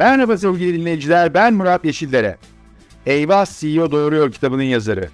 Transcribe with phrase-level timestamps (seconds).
[0.00, 2.36] Merhaba sevgili dinleyiciler, ben Murat Yeşillere.
[3.06, 5.08] Eyvah CEO Doğuruyor kitabının yazarı.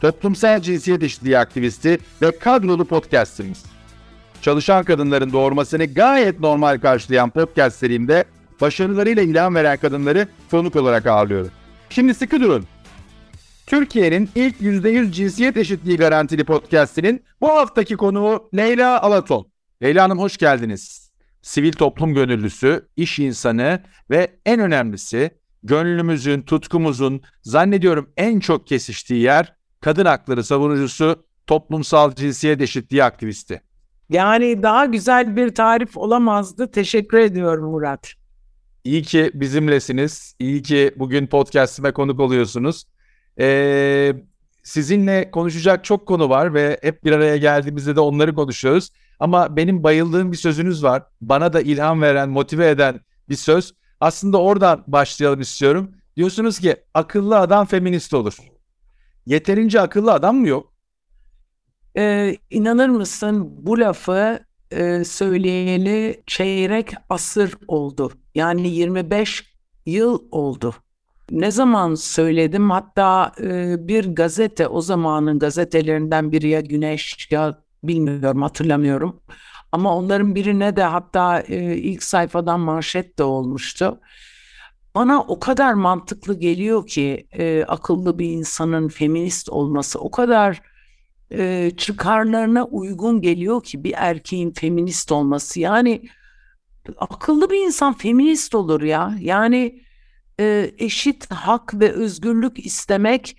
[0.00, 3.64] Toplumsal cinsiyet eşitliği aktivisti ve kadrolu podcastimiz.
[4.42, 8.24] Çalışan kadınların doğurmasını gayet normal karşılayan podcast serimde
[8.60, 11.50] başarılarıyla ilham veren kadınları konuk olarak ağırlıyorum.
[11.90, 12.64] Şimdi sıkı durun.
[13.66, 19.46] Türkiye'nin ilk %100 cinsiyet eşitliği garantili podcastinin bu haftaki konuğu Leyla Alaton.
[19.82, 21.05] Leyla Hanım hoş geldiniz.
[21.46, 25.30] Sivil toplum gönüllüsü, iş insanı ve en önemlisi
[25.62, 33.62] gönlümüzün, tutkumuzun zannediyorum en çok kesiştiği yer kadın hakları savunucusu, toplumsal cinsiyet eşitliği aktivisti.
[34.10, 36.70] Yani daha güzel bir tarif olamazdı.
[36.70, 38.12] Teşekkür ediyorum Murat.
[38.84, 40.34] İyi ki bizimlesiniz.
[40.38, 42.84] İyi ki bugün podcastime konuk oluyorsunuz.
[43.40, 44.12] Ee,
[44.62, 48.90] sizinle konuşacak çok konu var ve hep bir araya geldiğimizde de onları konuşuyoruz.
[49.20, 51.02] Ama benim bayıldığım bir sözünüz var.
[51.20, 53.74] Bana da ilham veren, motive eden bir söz.
[54.00, 55.90] Aslında oradan başlayalım istiyorum.
[56.16, 58.38] Diyorsunuz ki akıllı adam feminist olur.
[59.26, 60.72] Yeterince akıllı adam mı yok?
[61.96, 68.12] Ee, inanır mısın bu lafı e, söyleyeli çeyrek asır oldu.
[68.34, 69.44] Yani 25
[69.86, 70.74] yıl oldu.
[71.30, 78.42] Ne zaman söyledim hatta e, bir gazete o zamanın gazetelerinden biri ya Güneş ya bilmiyorum
[78.42, 79.20] hatırlamıyorum.
[79.72, 84.00] Ama onların birine de hatta e, ilk sayfadan manşet de olmuştu.
[84.94, 90.62] Bana o kadar mantıklı geliyor ki e, akıllı bir insanın feminist olması o kadar
[91.32, 95.60] e, çıkarlarına uygun geliyor ki bir erkeğin feminist olması.
[95.60, 96.02] Yani
[96.96, 99.16] akıllı bir insan feminist olur ya.
[99.20, 99.82] Yani
[100.40, 103.36] e, eşit hak ve özgürlük istemek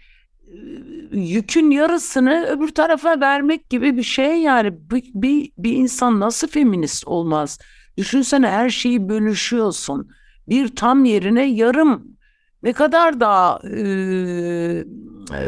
[1.12, 7.08] yükün yarısını öbür tarafa vermek gibi bir şey yani bir, bir, bir insan nasıl feminist
[7.08, 7.60] olmaz?
[7.98, 10.10] Düşünsene her şeyi bölüşüyorsun.
[10.50, 12.18] Bir tam yerine yarım
[12.64, 14.84] ne kadar daha e,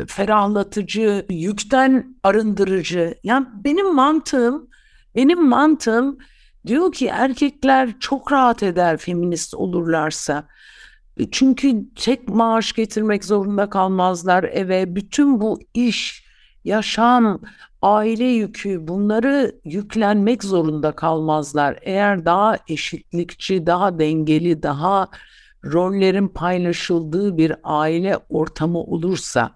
[0.08, 3.16] ferahlatıcı, yükten arındırıcı.
[3.24, 4.70] Yani benim mantığım,
[5.16, 6.18] benim mantığım
[6.68, 10.48] diyor ki erkekler çok rahat eder feminist olurlarsa.
[11.32, 14.96] Çünkü tek maaş getirmek zorunda kalmazlar eve.
[14.96, 16.26] Bütün bu iş,
[16.64, 17.42] yaşam,
[17.82, 21.80] aile yükü bunları yüklenmek zorunda kalmazlar.
[21.82, 25.08] Eğer daha eşitlikçi, daha dengeli, daha
[25.66, 29.52] rollerin paylaşıldığı bir aile ortamı olursa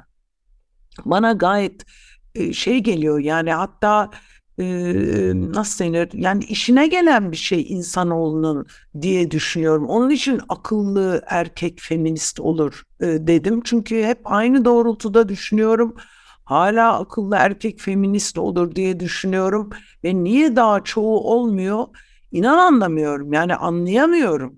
[1.05, 1.85] bana gayet
[2.53, 4.09] şey geliyor yani hatta
[4.59, 4.65] e,
[5.35, 8.65] nasıl denir yani işine gelen bir şey insanoğlunun
[9.01, 9.85] diye düşünüyorum.
[9.87, 13.61] Onun için akıllı erkek feminist olur dedim.
[13.63, 15.95] Çünkü hep aynı doğrultuda düşünüyorum.
[16.45, 19.69] Hala akıllı erkek feminist olur diye düşünüyorum
[20.03, 21.85] ve niye daha çoğu olmuyor?
[22.31, 24.55] İnan anlamıyorum yani anlayamıyorum.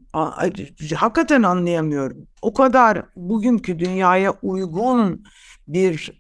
[0.96, 2.28] Hakikaten anlayamıyorum.
[2.42, 5.24] O kadar bugünkü dünyaya uygun
[5.68, 6.18] bir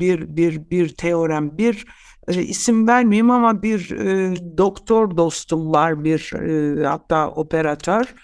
[0.00, 1.84] bir bir bir teorem, bir
[2.28, 8.14] e, isim vermeyeyim ama bir e, doktor dostum var, bir e, hatta operatör.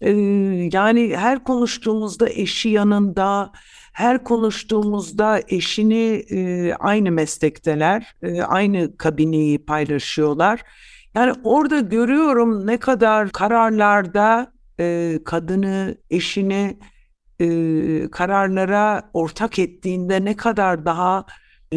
[0.00, 0.10] E,
[0.72, 3.52] yani her konuştuğumuzda eşi yanında,
[3.92, 10.60] her konuştuğumuzda eşini e, aynı meslekteler, e, aynı kabineyi paylaşıyorlar.
[11.14, 16.78] Yani orada görüyorum ne kadar kararlarda e, kadını, eşini
[17.40, 17.46] e,
[18.10, 21.24] kararlara ortak ettiğinde ne kadar daha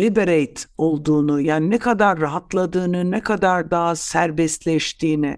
[0.01, 5.37] liberate olduğunu yani ne kadar rahatladığını ne kadar daha serbestleştiğini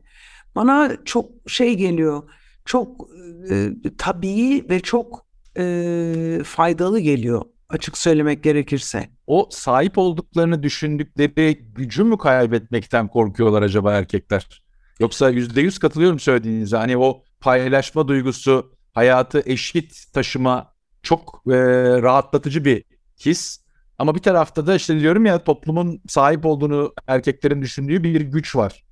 [0.56, 2.24] bana çok şey geliyor
[2.66, 3.08] çok
[3.52, 5.26] e, tabii ve çok
[5.58, 9.10] e, faydalı geliyor açık söylemek gerekirse.
[9.28, 14.64] O sahip olduklarını düşündükleri gücü mü kaybetmekten korkuyorlar acaba erkekler?
[15.00, 16.78] Yoksa yüzde yüz katılıyorum söylediğinize.
[16.78, 21.58] Hani o paylaşma duygusu, hayatı eşit taşıma çok e,
[22.02, 22.84] rahatlatıcı bir
[23.26, 23.60] his.
[24.00, 28.84] Ama bir tarafta da işte diyorum ya toplumun sahip olduğunu erkeklerin düşündüğü bir güç var.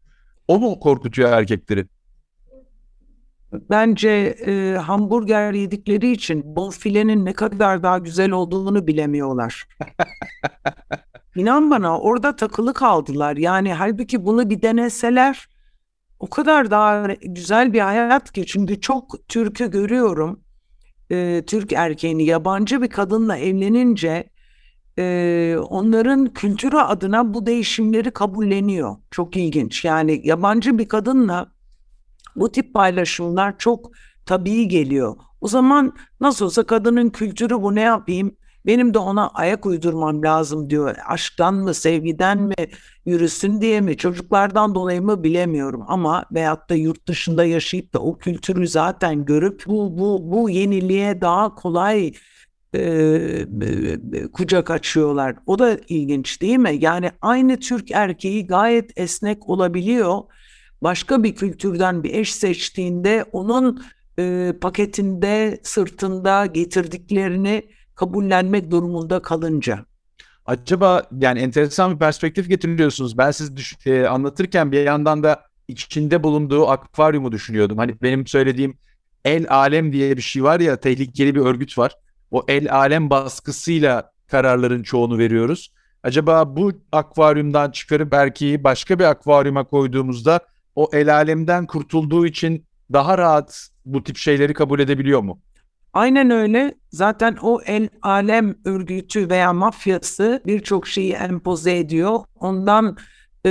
[0.48, 1.86] O mu korkutuyor erkekleri?
[3.54, 4.10] Bence
[4.46, 9.68] e, hamburger yedikleri için bonfilenin ne kadar daha güzel olduğunu bilemiyorlar.
[11.36, 13.38] İnan bana orada takılı kaldılar.
[13.38, 15.50] Yani halbuki bunu bir deneseler
[16.20, 18.46] o kadar daha güzel bir hayat ki.
[18.46, 20.40] Çünkü çok Türk'ü görüyorum.
[21.12, 24.30] E, Türk erkeğini yabancı bir kadınla evlenince
[25.00, 28.96] e, onların kültürü adına bu değişimleri kabulleniyor.
[29.12, 29.86] Çok ilginç.
[29.86, 31.52] Yani yabancı bir kadınla
[32.36, 33.92] bu tip paylaşımlar çok
[34.26, 35.16] tabii geliyor.
[35.42, 38.36] O zaman nasıl olsa kadının kültürü bu ne yapayım?
[38.66, 40.96] Benim de ona ayak uydurmam lazım diyor.
[41.08, 42.56] Aşktan mı, sevgiden mi,
[43.06, 45.84] yürüsün diye mi, çocuklardan dolayı mı bilemiyorum.
[45.88, 51.22] Ama veyahut da yurt dışında yaşayıp da o kültürü zaten görüp bu, bu, bu yeniliğe
[51.22, 52.14] daha kolay
[52.76, 55.36] e, kucak açıyorlar.
[55.46, 56.78] O da ilginç değil mi?
[56.80, 60.22] Yani aynı Türk erkeği gayet esnek olabiliyor.
[60.82, 63.84] Başka bir kültürden bir eş seçtiğinde onun
[64.20, 69.86] e, paketinde, sırtında getirdiklerini kabullenmek durumunda kalınca.
[70.46, 73.18] Acaba yani enteresan bir perspektif getiriyorsunuz.
[73.18, 77.78] Ben siz düş- e, anlatırken bir yandan da içinde bulunduğu akvaryumu düşünüyordum.
[77.78, 78.78] Hani benim söylediğim
[79.26, 81.96] El Alem diye bir şey var ya tehlikeli bir örgüt var.
[82.32, 85.74] O El Alem baskısıyla kararların çoğunu veriyoruz.
[86.04, 90.40] Acaba bu akvaryumdan çıkarıp erkeği başka bir akvaryuma koyduğumuzda
[90.76, 95.40] o El Alem'den kurtulduğu için daha rahat bu tip şeyleri kabul edebiliyor mu?
[95.94, 96.74] Aynen öyle.
[96.92, 102.20] Zaten o el alem örgütü veya mafyası birçok şeyi empoze ediyor.
[102.36, 102.98] Ondan
[103.46, 103.50] e,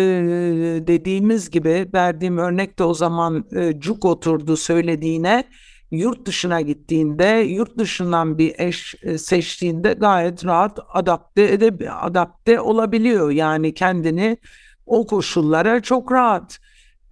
[0.87, 5.45] dediğimiz gibi verdiğim örnekte o zaman e, cuk oturdu söylediğine
[5.91, 13.31] yurt dışına gittiğinde yurt dışından bir eş e, seçtiğinde gayet rahat adapte edip adapte olabiliyor.
[13.31, 14.39] Yani kendini
[14.87, 16.59] o koşullara çok rahat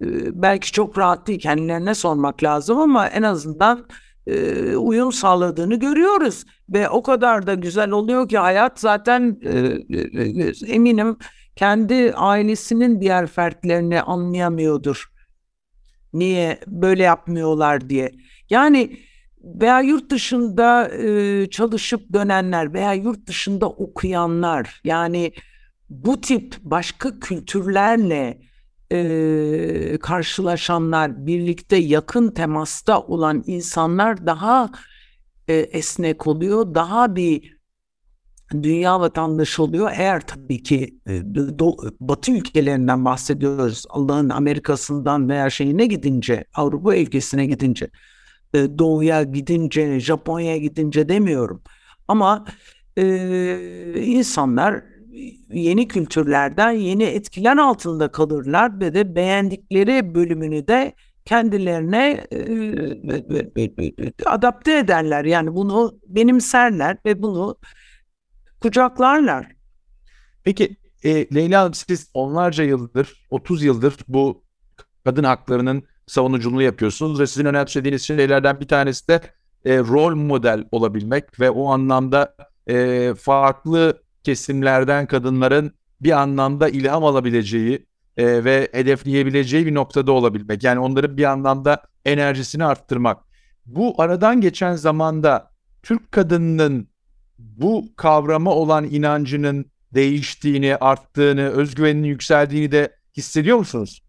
[0.00, 0.06] e,
[0.42, 3.86] belki çok rahat değil kendilerine sormak lazım ama en azından
[4.26, 9.40] e, uyum sağladığını görüyoruz ve o kadar da güzel oluyor ki hayat zaten
[10.66, 11.16] eminim
[11.56, 15.08] kendi ailesinin diğer fertlerini anlayamıyordur.
[16.12, 18.12] Niye böyle yapmıyorlar diye.
[18.50, 18.98] Yani
[19.44, 25.32] veya yurt dışında e, çalışıp dönenler veya yurt dışında okuyanlar yani
[25.90, 28.40] bu tip başka kültürlerle
[28.92, 34.70] e, karşılaşanlar, birlikte yakın temasta olan insanlar daha
[35.48, 37.54] e, esnek oluyor, daha bir
[38.52, 39.90] dünya vatandaşı oluyor.
[39.94, 41.22] Eğer tabii ki e,
[41.58, 47.88] do, Batı ülkelerinden bahsediyoruz, Allah'ın Amerika'sından veya şeyine gidince, Avrupa ülkesine gidince,
[48.54, 51.62] e, Doğu'ya gidince, Japonya'ya gidince demiyorum.
[52.08, 52.44] Ama
[52.96, 53.04] e,
[54.04, 54.84] insanlar
[55.52, 65.24] yeni kültürlerden yeni etkiler altında kalırlar ve de beğendikleri bölümünü de kendilerine e, adapte ederler.
[65.24, 67.56] Yani bunu benimserler ve bunu
[68.60, 69.46] kucaklarlar.
[70.44, 74.44] Peki e, Leyla Hanım siz onlarca yıldır, 30 yıldır bu
[75.04, 79.20] kadın haklarının savunuculuğunu yapıyorsunuz ve sizin önemsediğiniz şeylerden bir tanesi de
[79.64, 82.36] e, rol model olabilmek ve o anlamda
[82.66, 87.86] e, farklı kesimlerden kadınların bir anlamda ilham alabileceği
[88.16, 90.64] e, ve hedefleyebileceği bir noktada olabilmek.
[90.64, 93.18] Yani onların bir anlamda enerjisini arttırmak.
[93.66, 95.50] Bu aradan geçen zamanda
[95.82, 96.88] Türk kadınının
[97.38, 104.03] bu kavrama olan inancının değiştiğini, arttığını, özgüveninin yükseldiğini de hissediyor musunuz?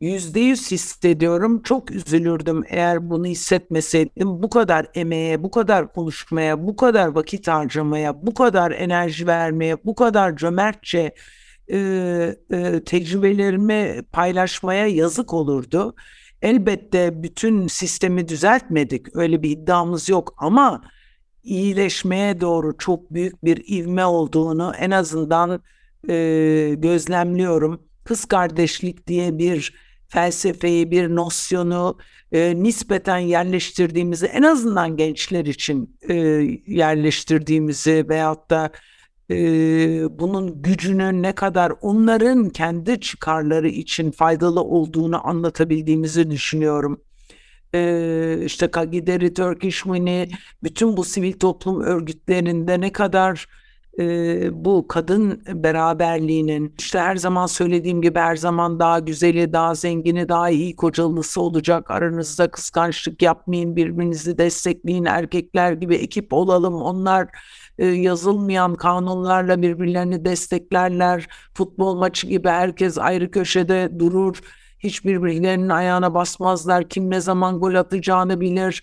[0.00, 1.62] Yüzde yüz hissediyorum.
[1.62, 4.42] Çok üzülürdüm eğer bunu hissetmeseydim.
[4.42, 9.94] Bu kadar emeğe, bu kadar konuşmaya, bu kadar vakit harcamaya, bu kadar enerji vermeye, bu
[9.94, 11.14] kadar cömertçe
[11.72, 11.78] e,
[12.50, 15.94] e, tecrübelerimi paylaşmaya yazık olurdu.
[16.42, 19.16] Elbette bütün sistemi düzeltmedik.
[19.16, 20.82] Öyle bir iddiamız yok ama
[21.42, 25.62] iyileşmeye doğru çok büyük bir ivme olduğunu en azından
[26.08, 27.82] e, gözlemliyorum.
[28.04, 31.98] Kız kardeşlik diye bir felsefeyi, bir nosyonu
[32.32, 36.14] e, nispeten yerleştirdiğimizi en azından gençler için e,
[36.66, 38.70] yerleştirdiğimizi veyahut da
[39.30, 39.36] e,
[40.18, 47.00] bunun gücünün ne kadar onların kendi çıkarları için faydalı olduğunu anlatabildiğimizi düşünüyorum.
[47.74, 50.28] E, işte Kagideri, Turkish Mini,
[50.62, 53.46] bütün bu sivil toplum örgütlerinde ne kadar
[53.98, 60.28] e, bu kadın beraberliğinin işte her zaman söylediğim gibi her zaman daha güzeli, daha zengini,
[60.28, 61.90] daha iyi kocalısı olacak.
[61.90, 65.04] Aranızda kıskançlık yapmayın, birbirinizi destekleyin.
[65.04, 66.74] Erkekler gibi ekip olalım.
[66.74, 67.28] Onlar
[67.78, 71.28] e, yazılmayan kanunlarla birbirlerini desteklerler.
[71.54, 74.40] Futbol maçı gibi herkes ayrı köşede durur.
[74.78, 76.88] Hiçbir birbirlerinin ayağına basmazlar.
[76.88, 78.82] Kim ne zaman gol atacağını bilir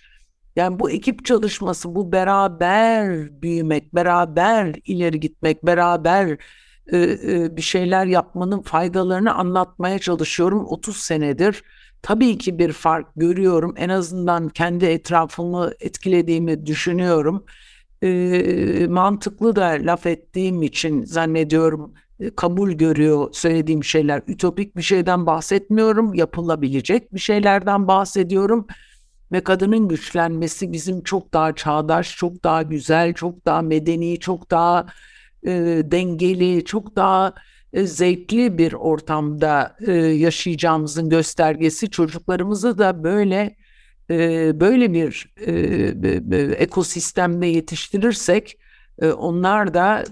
[0.56, 6.38] yani bu ekip çalışması, bu beraber büyümek, beraber ileri gitmek, beraber
[6.92, 11.62] e, e, bir şeyler yapmanın faydalarını anlatmaya çalışıyorum 30 senedir.
[12.02, 13.74] Tabii ki bir fark görüyorum.
[13.76, 17.44] En azından kendi etrafımı etkilediğimi düşünüyorum.
[18.02, 24.22] E, mantıklı da laf ettiğim için zannediyorum e, kabul görüyor söylediğim şeyler.
[24.28, 28.66] Ütopik bir şeyden bahsetmiyorum, yapılabilecek bir şeylerden bahsediyorum
[29.34, 34.86] ve kadının güçlenmesi bizim çok daha çağdaş, çok daha güzel, çok daha medeni, çok daha
[35.46, 35.50] e,
[35.84, 37.34] dengeli, çok daha
[37.72, 41.90] e, zevkli bir ortamda e, yaşayacağımızın göstergesi.
[41.90, 43.56] Çocuklarımızı da böyle
[44.10, 48.58] e, böyle bir e, ekosistemde yetiştirirsek
[49.02, 50.04] e, onlar da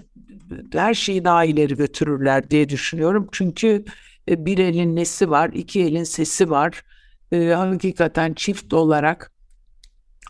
[0.73, 3.27] her şeyi daha ileri götürürler diye düşünüyorum.
[3.31, 3.85] Çünkü
[4.29, 6.83] e, bir elin nesi var, iki elin sesi var.
[7.33, 9.31] E, hakikaten çift olarak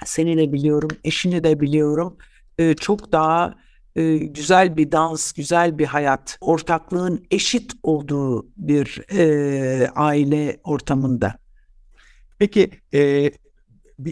[0.06, 2.18] seni de biliyorum, eşini de biliyorum.
[2.58, 3.56] E, çok daha
[3.96, 11.36] e, güzel bir dans, güzel bir hayat, ortaklığın eşit olduğu bir e, aile ortamında.
[12.40, 13.32] Peki e,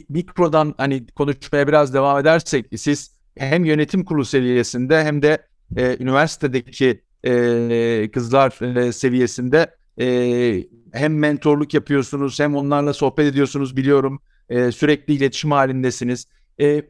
[0.10, 7.02] mikrodan hani konuşmaya biraz devam edersek siz hem yönetim kurulu seviyesinde hem de e, üniversitedeki
[7.24, 15.14] e, kızlar e, seviyesinde e, hem mentorluk yapıyorsunuz hem onlarla sohbet ediyorsunuz biliyorum e, sürekli
[15.14, 16.28] iletişim halindesiniz.
[16.60, 16.84] E,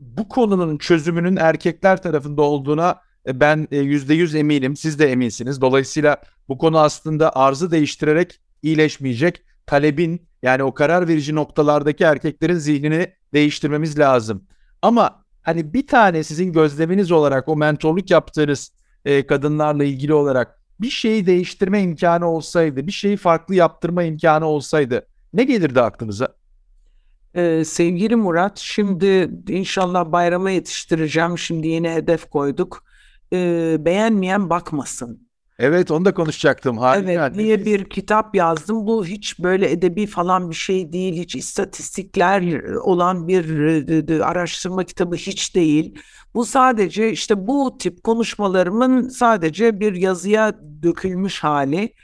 [0.00, 4.76] bu konunun çözümünün erkekler tarafında olduğuna e, ben yüzde yüz eminim.
[4.76, 5.60] Siz de eminsiniz.
[5.60, 6.16] Dolayısıyla
[6.48, 9.42] bu konu aslında arzı değiştirerek iyileşmeyecek.
[9.66, 14.44] Talebin yani o karar verici noktalardaki erkeklerin zihnini değiştirmemiz lazım.
[14.82, 18.72] Ama hani bir tane sizin gözleminiz olarak o mentorluk yaptığınız
[19.04, 25.06] e, kadınlarla ilgili olarak bir şeyi değiştirme imkanı olsaydı, bir şeyi farklı yaptırma imkanı olsaydı
[25.32, 26.28] ne gelirdi aklınıza?
[27.34, 31.38] Ee, sevgili Murat, şimdi inşallah bayrama yetiştireceğim.
[31.38, 32.84] Şimdi yeni hedef koyduk.
[33.32, 35.27] Ee, beğenmeyen bakmasın.
[35.58, 36.78] Evet onu da konuşacaktım.
[36.78, 37.12] Harika.
[37.12, 38.86] Evet diye bir kitap yazdım.
[38.86, 41.14] Bu hiç böyle edebi falan bir şey değil.
[41.14, 45.98] Hiç istatistikler olan bir araştırma kitabı hiç değil.
[46.34, 51.94] Bu sadece işte bu tip konuşmalarımın sadece bir yazıya dökülmüş hali.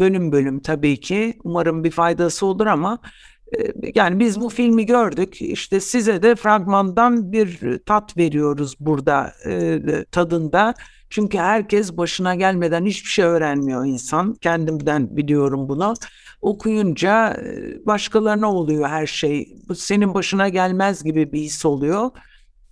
[0.00, 1.38] Bölüm bölüm tabii ki.
[1.44, 2.98] Umarım bir faydası olur ama
[3.94, 5.42] yani biz bu filmi gördük.
[5.42, 9.32] İşte size de fragmandan bir tat veriyoruz burada
[10.12, 10.74] tadında.
[11.12, 14.34] Çünkü herkes başına gelmeden hiçbir şey öğrenmiyor insan.
[14.34, 15.94] Kendimden biliyorum bunu.
[16.40, 17.36] Okuyunca
[17.86, 19.48] başkalarına oluyor her şey.
[19.76, 22.10] Senin başına gelmez gibi bir his oluyor.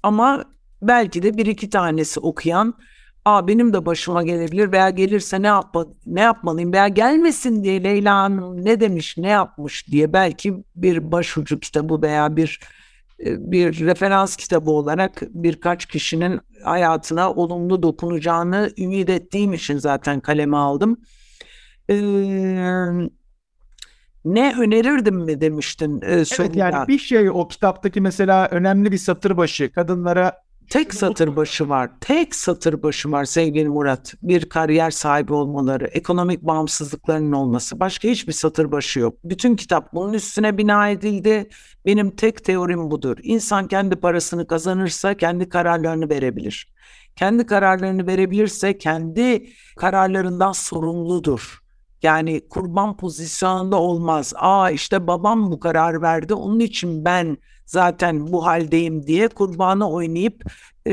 [0.03, 0.45] Ama
[0.83, 2.75] belki de bir iki tanesi okuyan
[3.25, 8.15] Aa, benim de başıma gelebilir veya gelirse ne yap ne yapmalıyım veya gelmesin diye Leyla
[8.17, 12.80] Hanım ne demiş ne yapmış diye belki bir başucu kitabı veya bir e,
[13.25, 21.01] bir referans kitabı olarak birkaç kişinin hayatına olumlu dokunacağını ümit ettiğim için zaten kaleme aldım.
[21.91, 21.95] Ee,
[24.25, 26.01] ne önerirdim mi demiştin?
[26.03, 30.33] E, evet, yani bir şey o kitaptaki mesela önemli bir satır başı kadınlara
[30.71, 31.91] Tek satır başı var.
[32.01, 34.15] Tek satır başı var sevgili Murat.
[34.23, 37.81] Bir kariyer sahibi olmaları, ekonomik bağımsızlıklarının olması.
[37.81, 39.15] Başka hiçbir satır başı yok.
[39.25, 41.49] Bütün kitap bunun üstüne bina edildi.
[41.87, 43.17] Benim tek teorim budur.
[43.23, 46.73] İnsan kendi parasını kazanırsa kendi kararlarını verebilir.
[47.17, 49.47] Kendi kararlarını verebilirse kendi
[49.77, 51.59] kararlarından sorumludur.
[52.03, 54.33] Yani kurban pozisyonunda olmaz.
[54.37, 57.37] Aa işte babam bu karar verdi onun için ben
[57.71, 60.45] zaten bu haldeyim diye kurbanı oynayıp
[60.87, 60.93] e,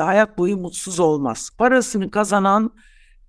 [0.00, 1.50] hayat boyu mutsuz olmaz.
[1.58, 2.70] Parasını kazanan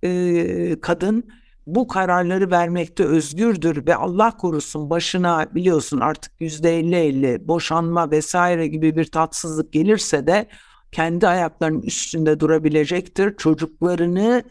[0.04, 1.24] e, kadın
[1.66, 8.66] bu kararları vermekte özgürdür ve Allah korusun başına biliyorsun artık yüzde elli elli boşanma vesaire
[8.66, 10.48] gibi bir tatsızlık gelirse de
[10.92, 13.36] kendi ayaklarının üstünde durabilecektir.
[13.36, 14.42] Çocuklarını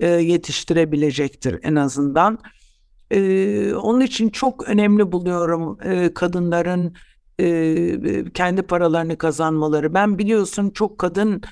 [0.00, 2.38] e, yetiştirebilecektir en azından.
[3.10, 6.94] E, onun için çok önemli buluyorum e, kadınların
[7.40, 9.94] e, kendi paralarını kazanmaları.
[9.94, 11.42] Ben biliyorsun çok kadın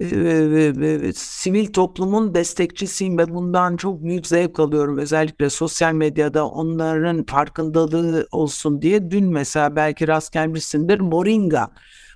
[0.00, 4.98] e, e, sivil toplumun destekçisiyim ve bundan çok büyük zevk alıyorum.
[4.98, 9.10] Özellikle sosyal medyada onların farkındalığı olsun diye.
[9.10, 11.70] Dün mesela belki rast gelmişsindir Moringa.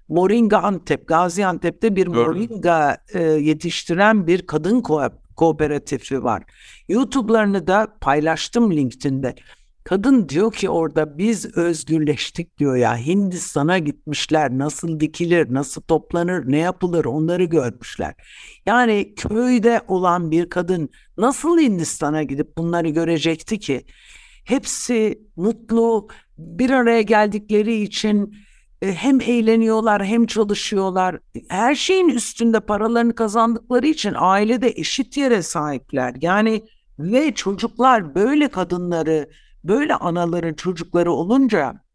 [0.08, 5.02] Moringa Antep, Gaziantep'te bir Moringa e, yetiştiren bir kadın ko
[5.36, 6.42] kooperatifi var.
[6.88, 9.34] YouTube'larını da paylaştım LinkedIn'de.
[9.86, 16.58] Kadın diyor ki orada biz özgürleştik diyor ya Hindistan'a gitmişler nasıl dikilir nasıl toplanır ne
[16.58, 18.14] yapılır onları görmüşler.
[18.66, 20.88] Yani köyde olan bir kadın
[21.18, 23.84] nasıl Hindistan'a gidip bunları görecekti ki?
[24.44, 28.36] Hepsi mutlu bir araya geldikleri için
[28.82, 31.18] e, hem eğleniyorlar hem çalışıyorlar.
[31.48, 36.14] Her şeyin üstünde paralarını kazandıkları için ailede eşit yere sahipler.
[36.20, 36.64] Yani
[36.98, 39.28] ve çocuklar böyle kadınları
[39.68, 41.86] Böyle anaların çocukları olunca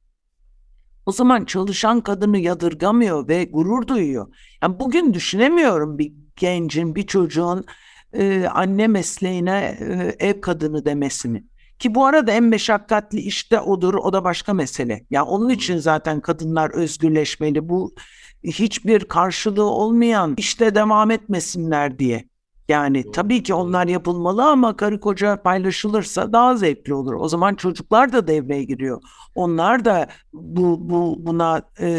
[1.06, 4.36] o zaman çalışan kadını yadırgamıyor ve gurur duyuyor.
[4.64, 7.66] Yani bugün düşünemiyorum bir gencin, bir çocuğun
[8.14, 11.44] e, anne mesleğine e, ev kadını demesini.
[11.80, 15.06] Ki bu arada en meşakkatli işte odur, o da başka mesele.
[15.10, 17.70] Ya onun için zaten kadınlar özgürleşmeli.
[17.70, 17.96] Bu
[18.44, 22.31] hiçbir karşılığı olmayan işte devam etmesinler diye.
[22.72, 27.14] Yani tabii ki onlar yapılmalı ama karı koca paylaşılırsa daha zevkli olur.
[27.14, 29.02] O zaman çocuklar da devreye giriyor.
[29.36, 31.90] Onlar da bu, bu buna e,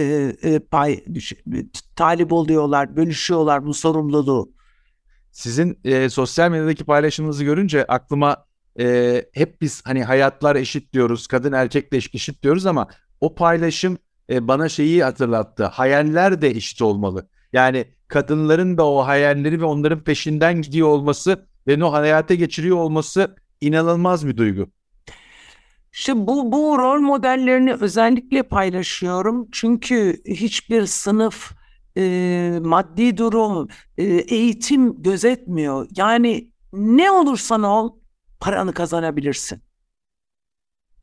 [0.43, 1.05] e, pay
[1.97, 4.53] talip oluyorlar, bölüşüyorlar bu sorumluluğu.
[5.33, 8.37] Sizin e, sosyal medyadaki paylaşımınızı görünce aklıma
[8.81, 12.89] e, hep biz hani hayatlar eşit diyoruz, kadın erkek de eşit diyoruz ama
[13.21, 13.99] o paylaşım
[14.31, 15.65] e, bana şeyi hatırlattı.
[15.65, 17.29] Hayaller de eşit olmalı.
[17.53, 23.37] Yani kadınların da o hayalleri ve onların peşinden gidiyor olması ve o hayata geçiriyor olması
[23.61, 24.71] inanılmaz bir duygu.
[25.93, 29.49] İşte bu, bu rol modellerini özellikle paylaşıyorum.
[29.53, 31.53] Çünkü hiçbir sınıf,
[31.97, 35.87] e, maddi durum, e, eğitim gözetmiyor.
[35.97, 37.97] Yani ne olursan ol
[38.41, 39.63] paranı kazanabilirsin.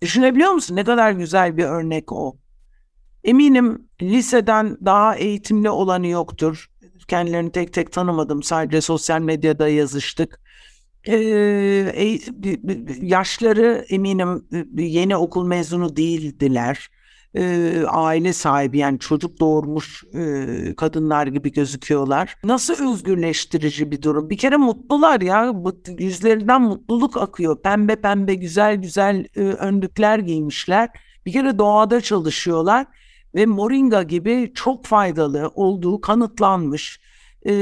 [0.01, 0.75] Düşünebiliyor musun?
[0.75, 2.37] Ne kadar güzel bir örnek o.
[3.23, 6.69] Eminim liseden daha eğitimli olanı yoktur.
[7.09, 8.43] Kendilerini tek tek tanımadım.
[8.43, 10.39] Sadece sosyal medyada yazıştık.
[11.07, 11.15] Ee,
[13.01, 14.45] yaşları eminim
[14.77, 16.89] yeni okul mezunu değildiler.
[17.35, 22.35] Ee, aile sahibi yani çocuk doğurmuş e, kadınlar gibi gözüküyorlar.
[22.43, 24.29] Nasıl özgürleştirici bir durum.
[24.29, 25.53] Bir kere mutlular ya.
[25.99, 27.61] Yüzlerinden mutluluk akıyor.
[27.61, 30.89] Pembe pembe güzel güzel e, önlükler giymişler.
[31.25, 32.87] Bir kere doğada çalışıyorlar
[33.35, 36.99] ve moringa gibi çok faydalı olduğu kanıtlanmış.
[37.45, 37.53] E,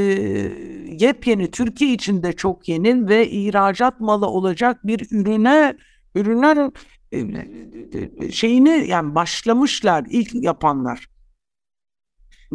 [1.00, 5.77] yepyeni Türkiye içinde çok yeni ve ihracat malı olacak bir ürüne
[6.15, 6.71] ürünler
[7.12, 11.09] e, şeyini yani başlamışlar ilk yapanlar.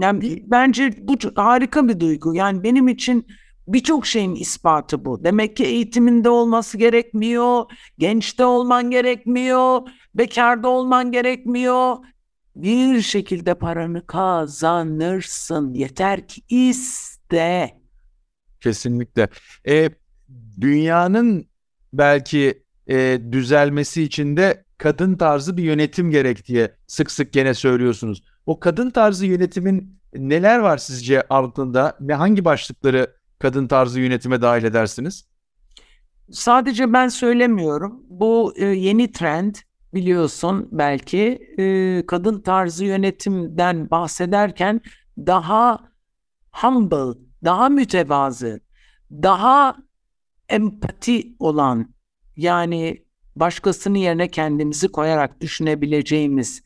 [0.01, 2.35] Yani bence bu harika bir duygu.
[2.35, 3.27] Yani benim için
[3.69, 5.25] birçok şeyin ispatı bu.
[5.25, 7.65] Demek ki eğitiminde olması gerekmiyor,
[7.99, 9.81] gençte olman gerekmiyor,
[10.15, 11.97] bekarda olman gerekmiyor
[12.57, 15.75] bir şekilde paranı kazanırsın.
[15.75, 17.71] Yeter ki iste.
[18.61, 19.29] Kesinlikle.
[19.69, 19.91] E,
[20.61, 21.47] dünyanın
[21.93, 28.23] belki e, düzelmesi için de kadın tarzı bir yönetim gerek diye sık sık gene söylüyorsunuz.
[28.47, 34.65] O kadın tarzı yönetimin neler var sizce altında ve hangi başlıkları kadın tarzı yönetime dahil
[34.65, 35.25] edersiniz?
[36.31, 38.03] Sadece ben söylemiyorum.
[38.09, 39.55] Bu e, yeni trend
[39.95, 44.81] biliyorsun belki e, kadın tarzı yönetimden bahsederken
[45.19, 45.79] daha
[46.53, 48.61] humble, daha mütevazı,
[49.13, 49.77] daha
[50.49, 51.95] empati olan
[52.37, 53.05] yani
[53.37, 56.63] başkasının yerine kendimizi koyarak düşünebileceğimiz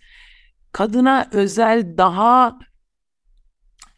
[0.73, 2.59] kadına özel daha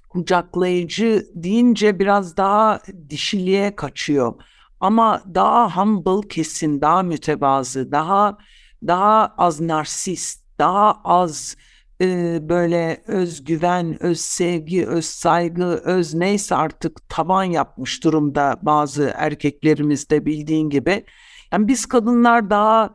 [0.08, 4.34] kucaklayıcı deyince biraz daha dişiliğe kaçıyor.
[4.80, 8.38] Ama daha humble kesin, daha mütevazı, daha
[8.86, 11.56] daha az narsist, daha az
[12.00, 20.26] e, böyle özgüven, öz sevgi, öz saygı, öz neyse artık taban yapmış durumda bazı erkeklerimizde
[20.26, 21.04] bildiğin gibi.
[21.52, 22.90] Yani biz kadınlar daha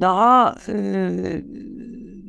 [0.00, 1.44] daha e,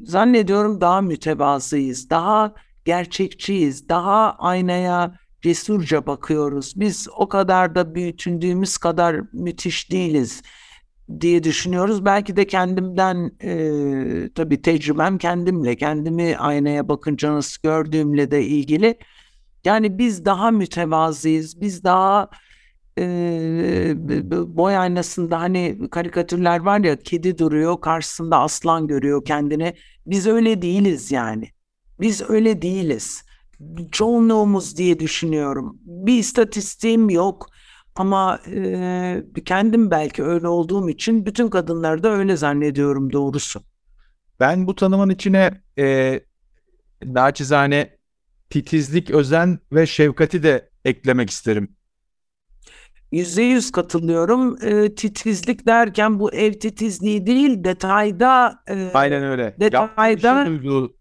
[0.05, 2.53] zannediyorum daha mütevazıyız, daha
[2.85, 6.73] gerçekçiyiz, daha aynaya cesurca bakıyoruz.
[6.75, 10.41] Biz o kadar da büyütüldüğümüz kadar müthiş değiliz
[11.21, 12.05] diye düşünüyoruz.
[12.05, 18.97] Belki de kendimden e, tabii tecrübem kendimle, kendimi aynaya bakınca nasıl gördüğümle de ilgili.
[19.65, 22.29] Yani biz daha mütevazıyız, biz daha
[22.99, 23.93] e,
[24.57, 29.73] boy aynasında hani karikatürler var ya kedi duruyor karşısında aslan görüyor kendini.
[30.05, 31.49] Biz öyle değiliz yani.
[31.99, 33.23] Biz öyle değiliz.
[33.91, 35.77] Çoğunluğumuz diye düşünüyorum.
[35.81, 37.47] Bir istatistiğim yok
[37.97, 43.61] ama e, kendim belki öyle olduğum için bütün kadınları da öyle zannediyorum doğrusu.
[44.39, 46.19] Ben bu tanımın içine e,
[47.03, 47.97] naçizane
[48.49, 51.75] titizlik, özen ve şefkati de eklemek isterim.
[53.11, 54.57] Yüzde yüz katılıyorum.
[54.65, 58.59] E, titizlik derken bu ev titizliği değil detayda.
[58.69, 59.55] E, Aynen öyle.
[59.59, 60.47] Detayda.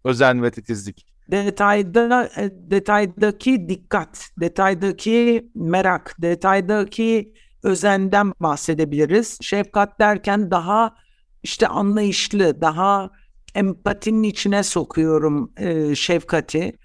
[0.04, 9.38] Özen ve titizlik detayda e, detaydaki dikkat, detaydaki merak, detaydaki özenden bahsedebiliriz.
[9.42, 10.94] Şefkat derken daha
[11.42, 13.10] işte anlayışlı, daha
[13.54, 16.78] empatinin içine sokuyorum e, şefkati.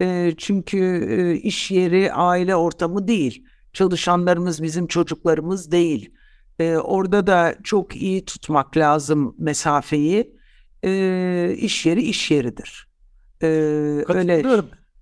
[0.00, 3.44] E, çünkü e, iş yeri aile ortamı değil.
[3.72, 6.14] Çalışanlarımız bizim çocuklarımız değil.
[6.58, 10.36] E, orada da çok iyi tutmak lazım mesafeyi.
[10.84, 12.93] E, iş yeri iş yeridir.
[13.42, 13.46] Ee,
[14.08, 14.42] öyle.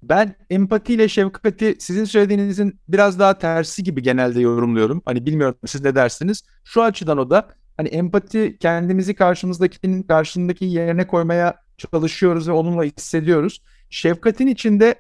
[0.03, 5.03] Ben empatiyle şefkati sizin söylediğinizin biraz daha tersi gibi genelde yorumluyorum.
[5.05, 6.43] Hani bilmiyorum siz ne dersiniz.
[6.65, 13.63] Şu açıdan o da hani empati kendimizi karşımızdakinin karşındaki yerine koymaya çalışıyoruz ve onunla hissediyoruz.
[13.91, 14.95] Şefkatin içinde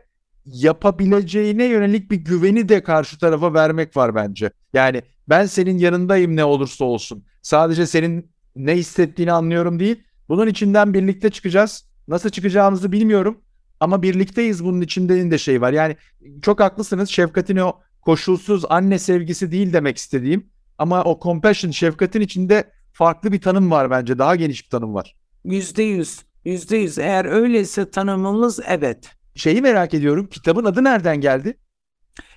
[0.46, 4.50] yapabileceğine yönelik bir güveni de karşı tarafa vermek var bence.
[4.72, 7.24] Yani ben senin yanındayım ne olursa olsun.
[7.42, 10.02] Sadece senin ne hissettiğini anlıyorum değil.
[10.28, 11.91] Bunun içinden birlikte çıkacağız.
[12.12, 13.40] Nasıl çıkacağımızı bilmiyorum
[13.80, 15.72] ama birlikteyiz bunun içinde de şey var.
[15.72, 15.96] Yani
[16.42, 17.08] çok haklısınız.
[17.08, 20.46] Şefkatin o koşulsuz anne sevgisi değil demek istediğim.
[20.78, 24.18] Ama o compassion, şefkatin içinde farklı bir tanım var bence.
[24.18, 25.16] Daha geniş bir tanım var.
[25.44, 26.22] Yüzde yüz.
[26.44, 26.98] Yüzde yüz.
[26.98, 29.10] Eğer öyleyse tanımımız evet.
[29.34, 30.26] Şeyi merak ediyorum.
[30.26, 31.58] Kitabın adı nereden geldi?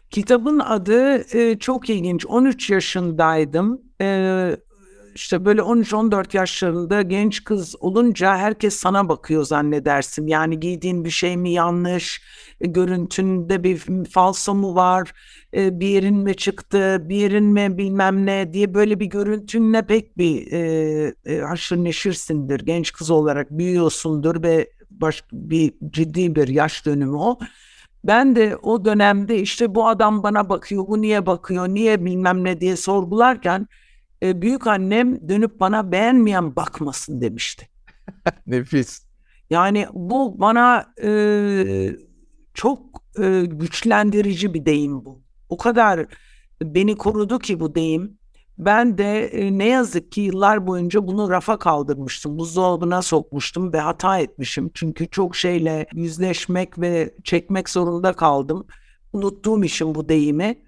[0.10, 2.26] Kitabın adı e, çok ilginç.
[2.26, 3.82] 13 yaşındaydım.
[4.02, 4.58] E,
[5.16, 10.28] işte böyle 13-14 yaşlarında genç kız olunca herkes sana bakıyor zannedersin.
[10.28, 12.22] Yani giydiğin bir şey mi yanlış,
[12.62, 15.14] e, görüntünde bir falso mu var,
[15.54, 20.18] e, bir yerin mi çıktı, bir yerin mi bilmem ne diye böyle bir görüntünle pek
[20.18, 22.60] bir e, e, haşır neşirsindir.
[22.60, 27.40] Genç kız olarak büyüyorsundur ve baş, bir ciddi bir yaş dönümü o.
[28.04, 32.62] Ben de o dönemde işte bu adam bana bakıyor, bu niye bakıyor, niye bilmem ne
[32.62, 33.68] diye sorgularken
[34.24, 37.70] e, büyük annem dönüp bana beğenmeyen bakmasın demişti.
[38.48, 39.06] Nefis.
[39.50, 41.96] Yani bu bana e,
[42.54, 42.80] çok
[43.20, 45.22] e, güçlendirici bir deyim bu.
[45.50, 46.06] O kadar
[46.62, 48.18] beni korudu ki bu deyim.
[48.58, 52.38] Ben de e, ne yazık ki yıllar boyunca bunu rafa kaldırmıştım.
[52.38, 54.72] Buzdolabına sokmuştum ve hata etmişim.
[54.74, 58.68] Çünkü çok şeyle yüzleşmek ve çekmek zorunda kaldım.
[59.14, 60.65] Unuttuğum işim bu deyimi.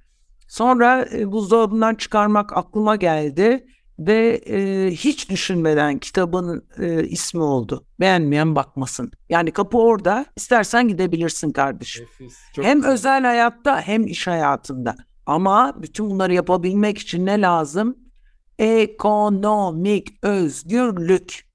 [0.47, 3.65] Sonra e, buzdolabından çıkarmak aklıma geldi
[3.99, 7.85] ve e, hiç düşünmeden kitabın e, ismi oldu.
[7.99, 9.11] Beğenmeyen bakmasın.
[9.29, 10.25] Yani kapı orada.
[10.35, 12.05] İstersen gidebilirsin kardeşim.
[12.05, 12.91] Nefis, hem güzel.
[12.91, 14.95] özel hayatta hem iş hayatında.
[15.25, 17.97] Ama bütün bunları yapabilmek için ne lazım?
[18.59, 21.47] Ekonomik özgürlük.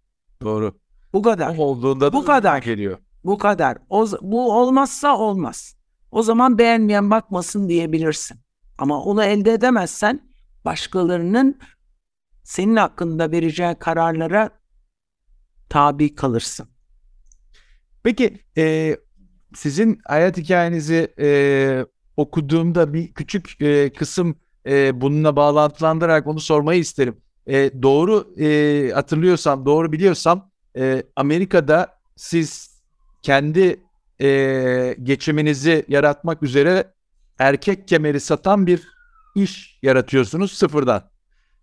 [0.43, 0.75] Doğru.
[1.13, 1.59] Bu kadar.
[1.59, 2.99] O olduğunda bu kadar geliyor.
[3.25, 3.79] Bu kadar.
[3.91, 5.77] O, bu olmazsa olmaz.
[6.11, 8.41] O zaman beğenmeyen bakmasın diyebilirsin.
[8.79, 10.33] Ama onu elde edemezsen
[10.65, 11.59] başkalarının
[12.43, 14.51] senin hakkında vereceği kararlara
[15.69, 16.69] tabi kalırsın.
[18.03, 18.97] Peki e,
[19.55, 27.17] sizin hayat hikayenizi e, okuduğumda bir küçük e, kısım e, bununla bağlantılandırarak onu sormayı isterim.
[27.47, 32.81] E, doğru e, hatırlıyorsam, doğru biliyorsam e, Amerika'da siz
[33.23, 33.81] kendi
[34.21, 36.93] e, geçiminizi yaratmak üzere
[37.43, 38.83] erkek kemeri satan bir
[39.35, 41.11] iş yaratıyorsunuz sıfırdan.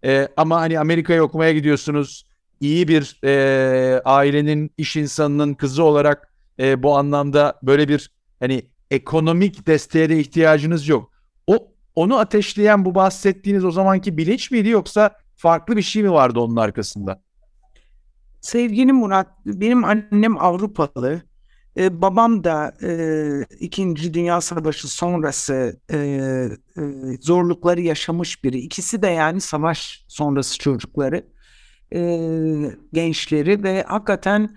[0.05, 2.25] E, ama hani Amerika'ya okumaya gidiyorsunuz.
[2.59, 9.67] İyi bir e, ailenin, iş insanının kızı olarak e, bu anlamda böyle bir hani ekonomik
[9.67, 11.11] desteğe de ihtiyacınız yok.
[11.47, 16.39] O onu ateşleyen bu bahsettiğiniz o zamanki bilinç miydi yoksa farklı bir şey mi vardı
[16.39, 17.21] onun arkasında?
[18.41, 21.21] Sevgili Murat, benim annem Avrupalı.
[21.77, 26.81] E, babam da e, İkinci Dünya Savaşı sonrası e, e,
[27.21, 28.57] zorlukları yaşamış biri.
[28.59, 31.25] İkisi de yani savaş sonrası çocukları,
[31.95, 31.99] e,
[32.93, 34.55] gençleri ve hakikaten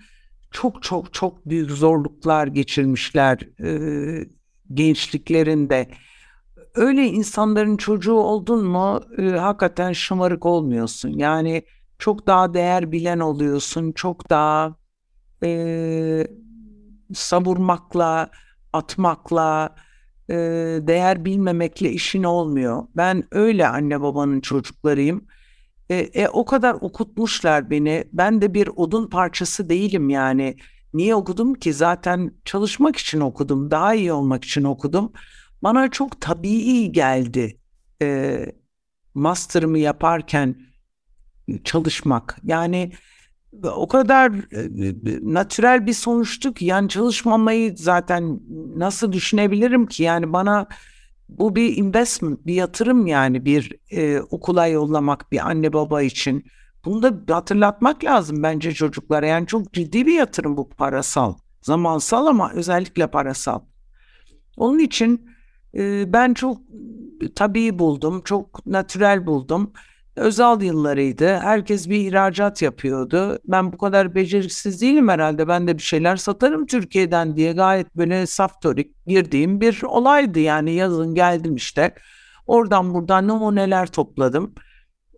[0.51, 4.27] çok çok çok büyük zorluklar geçirmişler e,
[4.73, 5.87] gençliklerinde.
[6.75, 11.09] Öyle insanların çocuğu oldun mu e, hakikaten şımarık olmuyorsun.
[11.09, 11.63] Yani
[11.99, 14.75] çok daha değer bilen oluyorsun, çok daha
[15.43, 16.27] e,
[17.13, 18.29] savurmakla,
[18.73, 19.75] atmakla,
[20.29, 20.35] e,
[20.81, 22.83] değer bilmemekle işin olmuyor.
[22.95, 25.27] Ben öyle anne babanın çocuklarıyım.
[25.89, 28.03] E, e, o kadar okutmuşlar beni.
[28.13, 30.57] Ben de bir odun parçası değilim yani.
[30.93, 31.73] Niye okudum ki?
[31.73, 33.71] Zaten çalışmak için okudum.
[33.71, 35.11] Daha iyi olmak için okudum.
[35.63, 37.59] Bana çok tabii geldi.
[38.01, 38.39] E,
[39.13, 40.55] master'ımı yaparken
[41.63, 42.37] çalışmak.
[42.43, 42.91] Yani
[43.75, 48.39] o kadar e, natürel bir sonuçtu ki yani çalışmamayı zaten
[48.75, 50.03] nasıl düşünebilirim ki?
[50.03, 50.67] Yani bana
[51.29, 56.45] bu bir investment bir yatırım yani bir e, okula yollamak bir anne baba için.
[56.85, 59.25] Bunu da hatırlatmak lazım bence çocuklara.
[59.27, 61.33] Yani çok ciddi bir yatırım bu parasal.
[61.61, 63.59] Zamansal ama özellikle parasal.
[64.57, 65.29] Onun için
[65.75, 66.57] e, ben çok
[67.35, 69.73] tabii buldum çok natürel buldum
[70.15, 71.37] Özal yıllarıydı.
[71.37, 73.39] Herkes bir ihracat yapıyordu.
[73.45, 75.47] Ben bu kadar beceriksiz değilim herhalde.
[75.47, 80.39] Ben de bir şeyler satarım Türkiye'den diye gayet böyle saftorik girdiğim bir olaydı.
[80.39, 81.95] Yani yazın geldim işte.
[82.47, 84.55] Oradan buradan numuneler topladım.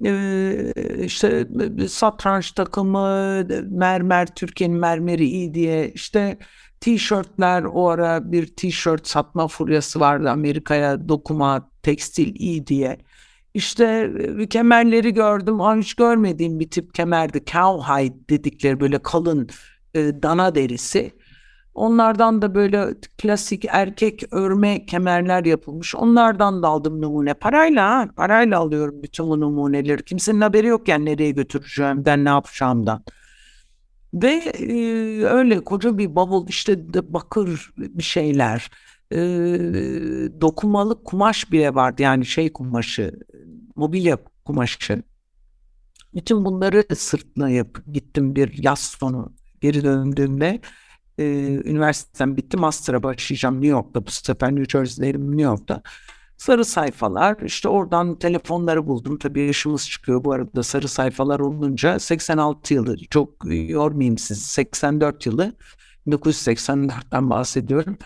[0.05, 1.47] Ee, işte
[1.87, 6.37] satranç takımı, mermer, Türkiye'nin mermeri iyi diye işte
[6.81, 12.97] tişörtler o ara bir tişört satma furyası vardı Amerika'ya dokuma, tekstil iyi diye
[13.55, 14.11] İşte
[14.49, 15.61] kemerleri gördüm.
[15.61, 17.45] Aa, hiç görmediğim bir tip kemerdi.
[17.45, 19.49] Cowhide dedikleri böyle kalın
[19.93, 21.11] e, dana derisi.
[21.73, 22.87] Onlardan da böyle
[23.17, 25.95] klasik erkek örme kemerler yapılmış.
[25.95, 27.33] Onlardan da aldım numune.
[27.33, 30.03] Parayla parayla alıyorum bütün bu numuneleri.
[30.05, 33.03] Kimsenin haberi yok yani nereye götüreceğimden, ne yapacağımdan.
[34.13, 34.75] Ve e,
[35.25, 38.71] öyle koca bir bavul işte bakır bir şeyler.
[39.15, 39.21] E,
[40.41, 43.19] dokunmalı kumaş bile vardı yani şey kumaşı,
[43.75, 45.03] mobilya kumaşı.
[46.13, 50.61] Bütün bunları sırtlayıp gittim bir yaz sonu geri döndüğümde
[51.17, 51.23] e,
[51.65, 55.81] üniversiteden bitti master'a başlayacağım New York'ta bu sefer New Jersey'deydim New York'ta.
[56.37, 59.17] Sarı sayfalar işte oradan telefonları buldum.
[59.17, 65.53] Tabii yaşımız çıkıyor bu arada sarı sayfalar olunca 86 yılı çok yormayayım sizi 84 yılı
[66.07, 67.97] 1984'ten bahsediyorum.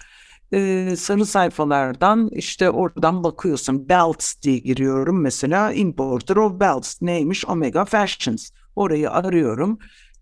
[0.53, 7.85] Ee, sarı sayfalardan işte oradan bakıyorsun belts diye giriyorum mesela importer of belts neymiş Omega
[7.85, 9.79] Fashions orayı arıyorum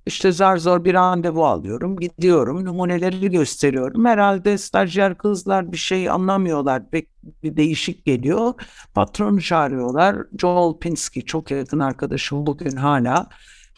[0.07, 1.97] işte zar zor bir randevu alıyorum.
[1.99, 2.65] Gidiyorum.
[2.65, 4.05] Numuneleri gösteriyorum.
[4.05, 6.89] Herhalde stajyer kızlar bir şey anlamıyorlar.
[6.89, 7.09] Pek
[7.43, 8.53] bir değişik geliyor.
[8.93, 10.17] Patronu çağırıyorlar.
[10.39, 13.29] Joel Pinsky çok yakın arkadaşım bugün hala.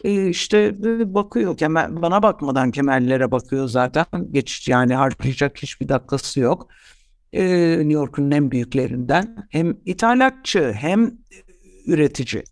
[0.04, 0.74] E işte
[1.14, 4.06] bakıyor kemer, bana bakmadan kemerlere bakıyor zaten.
[4.30, 6.68] Geç yani harcayacak hiçbir dakikası yok.
[7.32, 7.44] E,
[7.78, 9.46] New York'un en büyüklerinden.
[9.50, 11.18] Hem ithalatçı hem
[11.86, 12.44] üretici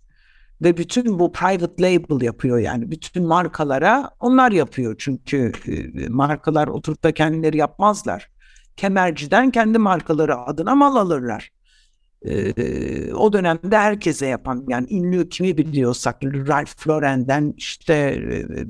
[0.62, 7.04] ve bütün bu private label yapıyor yani bütün markalara onlar yapıyor çünkü e, markalar oturup
[7.04, 8.30] da kendileri yapmazlar.
[8.76, 11.50] Kemerciden kendi markaları adına mal alırlar.
[13.14, 17.94] O dönemde herkese yapan yani ünlü kimi biliyorsak Ralph Lauren'den işte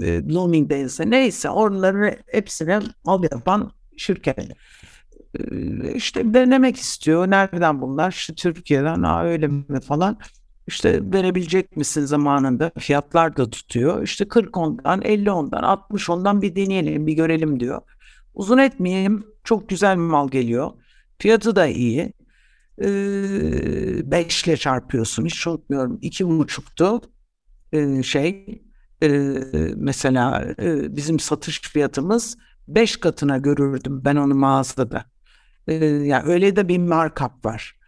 [0.01, 4.39] e, Bloomingdale'se neyse onları hepsine mal yapan şirket.
[5.39, 7.31] Ee, işte denemek istiyor.
[7.31, 8.13] Nereden bunlar?
[8.13, 9.03] İşte Türkiye'den.
[9.03, 10.19] Aa öyle mi falan.
[10.67, 12.71] İşte verebilecek misin zamanında?
[12.79, 14.03] Fiyatlar da tutuyor.
[14.03, 17.81] İşte 40 ondan, 50 ondan, 60 ondan bir deneyelim, bir görelim diyor.
[18.35, 19.27] Uzun etmeyeyim.
[19.45, 20.71] Çok güzel mal geliyor.
[21.19, 22.13] Fiyatı da iyi.
[22.83, 25.27] Ee, beşle çarpıyorsun.
[25.27, 25.99] Hiç unutmuyorum.
[26.03, 27.01] iki buçuktu
[27.73, 28.63] ee, şey
[29.03, 29.09] e,
[29.77, 32.39] mesela e, bizim satış fiyatımız
[32.69, 35.05] beş katına görürdüm ben onu mağazada.
[35.69, 37.79] Ee, yani öyle de bir markup var.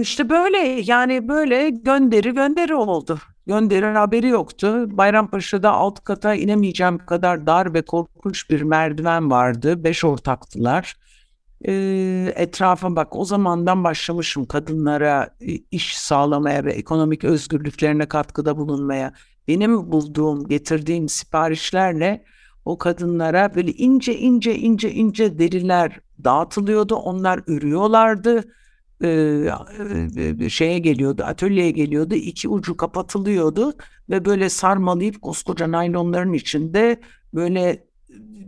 [0.00, 3.18] İşte böyle yani böyle gönderi gönderi oldu.
[3.46, 4.86] Gönderi haberi yoktu.
[4.90, 9.84] Bayrampaşa'da alt kata inemeyeceğim kadar dar ve korkunç bir merdiven vardı.
[9.84, 10.96] Beş ortaktılar.
[11.68, 15.36] Ee, etrafa bak o zamandan başlamışım kadınlara
[15.70, 19.12] iş sağlamaya ve ekonomik özgürlüklerine katkıda bulunmaya.
[19.48, 22.24] Benim bulduğum, getirdiğim siparişlerle
[22.64, 26.94] o kadınlara böyle ince ince ince ince deriler dağıtılıyordu.
[26.94, 28.44] Onlar ürüyorlardı
[29.02, 32.14] e, şeye geliyordu, atölyeye geliyordu.
[32.14, 33.72] iki ucu kapatılıyordu
[34.10, 37.00] ve böyle sarmalayıp koskoca naylonların içinde
[37.34, 37.86] böyle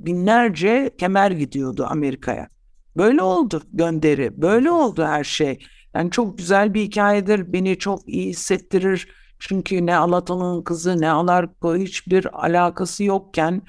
[0.07, 2.56] binlerce kemer gidiyordu Amerika'ya.
[2.97, 5.59] Böyle oldu gönderi, böyle oldu her şey.
[5.95, 9.09] Yani çok güzel bir hikayedir, beni çok iyi hissettirir.
[9.39, 13.63] Çünkü ne Alaton'un kızı ne Alarko hiçbir alakası yokken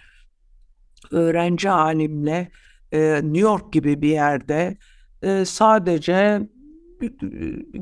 [1.11, 2.51] öğrenci halimle
[2.91, 4.77] e, New York gibi bir yerde
[5.21, 6.41] e, sadece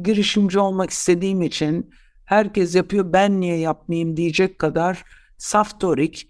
[0.03, 1.89] girişimci olmak istediğim için
[2.25, 5.03] herkes yapıyor ben niye yapmayayım diyecek kadar
[5.37, 6.29] saftorik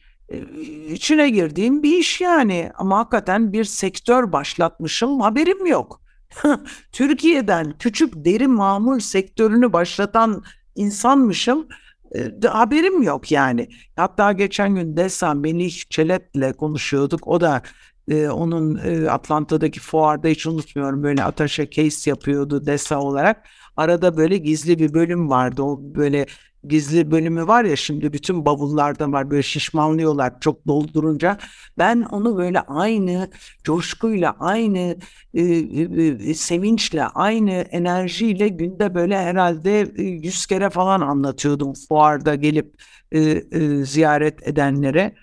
[0.90, 6.02] içine girdiğim bir iş yani ama hakikaten bir sektör başlatmışım haberim yok.
[6.92, 10.44] Türkiye'den küçük deri mamul sektörünü başlatan
[10.76, 11.68] insanmışım
[12.16, 13.70] e, haberim yok yani.
[13.96, 17.28] Hatta geçen gün Desa Melih Çelet'le konuşuyorduk.
[17.28, 17.62] O da
[18.08, 23.48] e, onun e, Atlanta'daki fuarda hiç unutmuyorum böyle ataşa case yapıyordu desa olarak.
[23.78, 25.62] Arada böyle gizli bir bölüm vardı.
[25.62, 26.26] O böyle
[26.70, 31.38] gizli bölümü var ya şimdi bütün bavullarda var böyle şişmanlıyorlar çok doldurunca.
[31.78, 33.30] Ben onu böyle aynı
[33.64, 34.98] coşkuyla, aynı
[35.34, 42.76] e, e, sevinçle, aynı enerjiyle günde böyle herhalde yüz kere falan anlatıyordum fuarda gelip
[43.12, 45.16] e, e, ziyaret edenlere.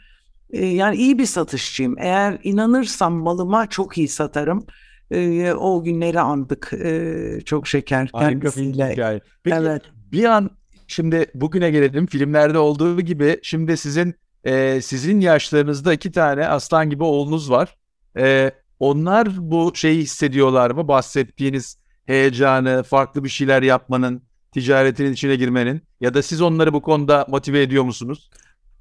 [0.53, 1.97] Ee, yani iyi bir satışçıyım.
[1.99, 4.67] Eğer inanırsam malıma çok iyi satarım.
[5.11, 6.73] Ee, o günleri andık.
[6.73, 8.95] Ee, çok şeker kendisiyle.
[9.43, 9.83] Peki evet.
[10.13, 10.51] bir an
[10.93, 12.07] şimdi bugüne gelelim.
[12.07, 17.77] Filmlerde olduğu gibi şimdi sizin e, sizin yaşlarınızda iki tane aslan gibi oğlunuz var.
[18.19, 20.89] E, onlar bu şeyi hissediyorlar mı?
[20.89, 27.27] Bahsettiğiniz heyecanı, farklı bir şeyler yapmanın, ticaretin içine girmenin ya da siz onları bu konuda
[27.29, 28.31] motive ediyor musunuz?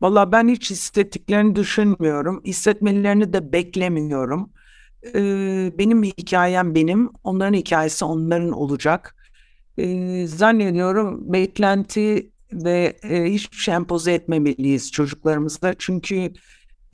[0.01, 2.41] Valla ben hiç hissettiklerini düşünmüyorum.
[2.45, 4.49] Hissetmelerini de beklemiyorum.
[5.15, 7.09] Ee, benim hikayem benim.
[7.23, 9.15] Onların hikayesi onların olacak.
[9.77, 15.73] E, zannediyorum beklenti ve e, hiçbir şey empoze etmemeliyiz çocuklarımızla.
[15.79, 16.33] Çünkü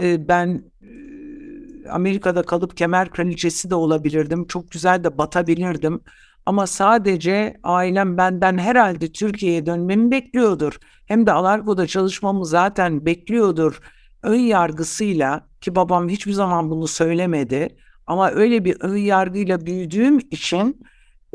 [0.01, 4.47] e, ben e, Amerika'da kalıp kemer kraliçesi de olabilirdim.
[4.47, 6.01] Çok güzel de batabilirdim.
[6.45, 10.79] Ama sadece ailem benden herhalde Türkiye'ye dönmemi bekliyordur.
[11.05, 13.79] Hem de Alarko'da çalışmamı zaten bekliyordur.
[14.23, 17.67] Ön yargısıyla ki babam hiçbir zaman bunu söylemedi.
[18.07, 20.81] Ama öyle bir ön yargıyla büyüdüğüm için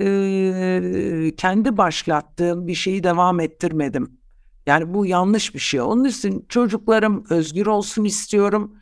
[0.00, 4.18] e, kendi başlattığım bir şeyi devam ettirmedim.
[4.66, 5.80] Yani bu yanlış bir şey.
[5.80, 8.74] Onun için çocuklarım özgür olsun istiyorum.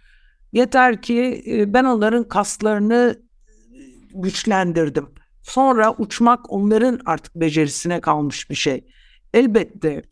[0.53, 3.23] Yeter ki e, ben onların kaslarını
[4.15, 5.09] güçlendirdim.
[5.43, 8.85] Sonra uçmak onların artık becerisine kalmış bir şey.
[9.35, 10.03] Elbette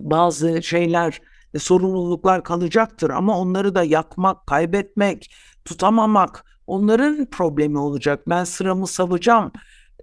[0.00, 1.20] bazı şeyler,
[1.54, 5.34] e, sorumluluklar kalacaktır ama onları da yakmak, kaybetmek,
[5.64, 8.28] tutamamak onların problemi olacak.
[8.28, 9.52] Ben sıramı savacağım.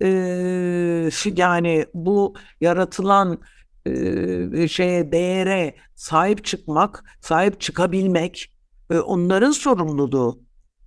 [0.02, 3.40] Ee, yani bu yaratılan
[3.86, 8.54] e, şeye değere sahip çıkmak, sahip çıkabilmek
[8.90, 10.40] e, onların sorumluluğu.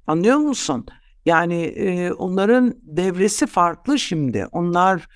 [0.06, 0.86] Anlıyor musun?
[1.26, 4.46] Yani e, onların devresi farklı şimdi.
[4.52, 5.06] Onlar e,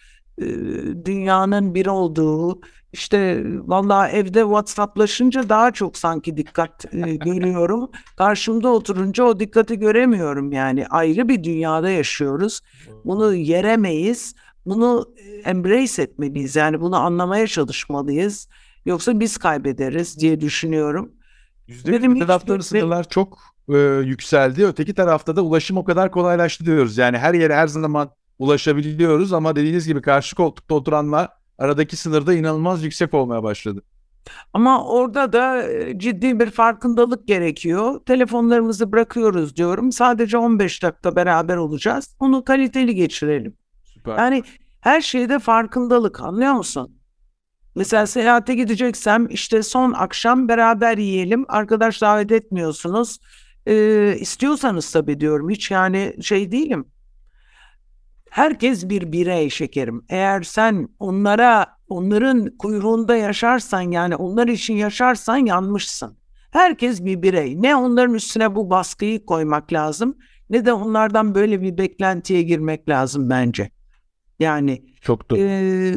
[1.05, 2.61] dünyanın bir olduğu
[2.95, 7.91] işte vallahi evde WhatsApp'laşınca daha çok sanki dikkat e, görüyorum.
[8.17, 10.87] Karşımda oturunca o dikkati göremiyorum yani.
[10.87, 12.61] Ayrı bir dünyada yaşıyoruz.
[13.05, 14.35] Bunu yeremeyiz.
[14.67, 16.57] Bunu embrace etmeliyiz.
[16.57, 18.49] Yani bunu anlamaya çalışmalıyız.
[18.87, 21.13] Yoksa biz kaybederiz diye düşünüyorum.
[21.87, 24.67] Benim tarafları sınırlar çok e, yükseldi.
[24.67, 26.99] Öteki tarafta da ulaşım o kadar kolaylaştı diyoruz.
[26.99, 32.85] Yani her yere her zaman ulaşabiliyoruz ama dediğiniz gibi karşı koltukta oturanlar aradaki sınırda inanılmaz
[32.85, 33.83] yüksek olmaya başladı.
[34.53, 35.65] Ama orada da
[35.99, 38.01] ciddi bir farkındalık gerekiyor.
[38.07, 39.93] Telefonlarımızı bırakıyoruz diyorum.
[39.93, 42.17] Sadece 15 dakika beraber olacağız.
[42.21, 43.57] Onu kaliteli geçirelim.
[43.85, 44.19] Süper.
[44.19, 44.43] Yani
[44.81, 46.99] her şeyde farkındalık anlıyor musun?
[47.75, 51.45] Mesela seyahate gideceksem işte son akşam beraber yiyelim.
[51.49, 53.19] Arkadaş davet etmiyorsunuz.
[53.67, 55.51] Ee, istiyorsanız tabii diyorum.
[55.51, 56.87] Hiç yani şey değilim.
[58.35, 60.05] Herkes bir birey şekerim.
[60.09, 66.19] Eğer sen onlara onların kuyruğunda yaşarsan yani onlar için yaşarsan yanmışsın.
[66.51, 67.63] Herkes bir birey.
[67.63, 70.17] Ne onların üstüne bu baskıyı koymak lazım
[70.51, 73.71] ne de onlardan böyle bir beklentiye girmek lazım bence.
[74.39, 75.95] Yani çok da e,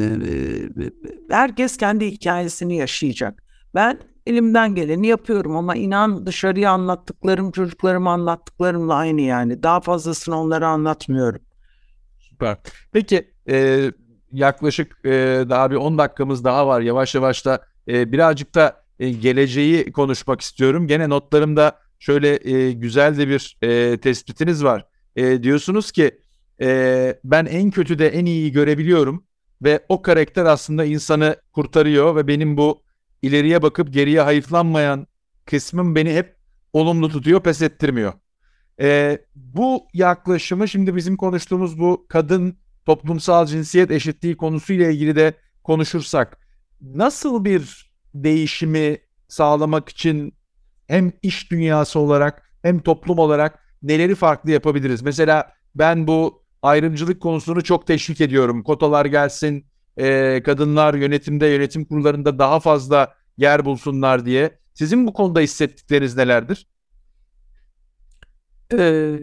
[1.30, 3.42] herkes kendi hikayesini yaşayacak.
[3.74, 9.62] Ben elimden geleni yapıyorum ama inan dışarıya anlattıklarım çocuklarıma anlattıklarımla aynı yani.
[9.62, 11.47] Daha fazlasını onlara anlatmıyorum.
[12.38, 12.56] Süper.
[12.92, 13.90] Peki e,
[14.32, 15.10] yaklaşık e,
[15.48, 16.80] daha bir 10 dakikamız daha var.
[16.80, 20.86] Yavaş yavaş da e, birazcık da e, geleceği konuşmak istiyorum.
[20.86, 24.86] Gene notlarımda şöyle e, güzel de bir e, tespitiniz var.
[25.16, 26.20] E, diyorsunuz ki
[26.60, 29.24] e, ben en kötü de en iyiyi görebiliyorum
[29.62, 32.82] ve o karakter aslında insanı kurtarıyor ve benim bu
[33.22, 35.06] ileriye bakıp geriye hayıflanmayan
[35.44, 36.36] kısmım beni hep
[36.72, 38.12] olumlu tutuyor, pes ettirmiyor.
[38.80, 46.38] E, bu yaklaşımı şimdi bizim konuştuğumuz bu kadın toplumsal cinsiyet eşitliği konusuyla ilgili de konuşursak
[46.80, 50.34] nasıl bir değişimi sağlamak için
[50.86, 55.02] hem iş dünyası olarak hem toplum olarak neleri farklı yapabiliriz?
[55.02, 58.62] Mesela ben bu ayrımcılık konusunu çok teşvik ediyorum.
[58.62, 64.58] Kotalar gelsin, e, kadınlar yönetimde, yönetim kurullarında daha fazla yer bulsunlar diye.
[64.74, 66.66] Sizin bu konuda hissettikleriniz nelerdir?
[68.72, 69.18] Ee,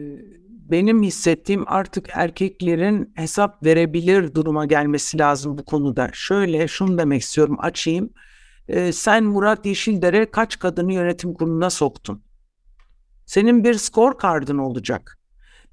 [0.70, 6.10] benim hissettiğim artık erkeklerin hesap verebilir duruma gelmesi lazım bu konuda.
[6.12, 8.10] Şöyle şunu demek istiyorum açayım.
[8.68, 12.22] Ee, sen Murat Yeşildere kaç kadını yönetim kuruluna soktun?
[13.26, 15.18] Senin bir skor kardın olacak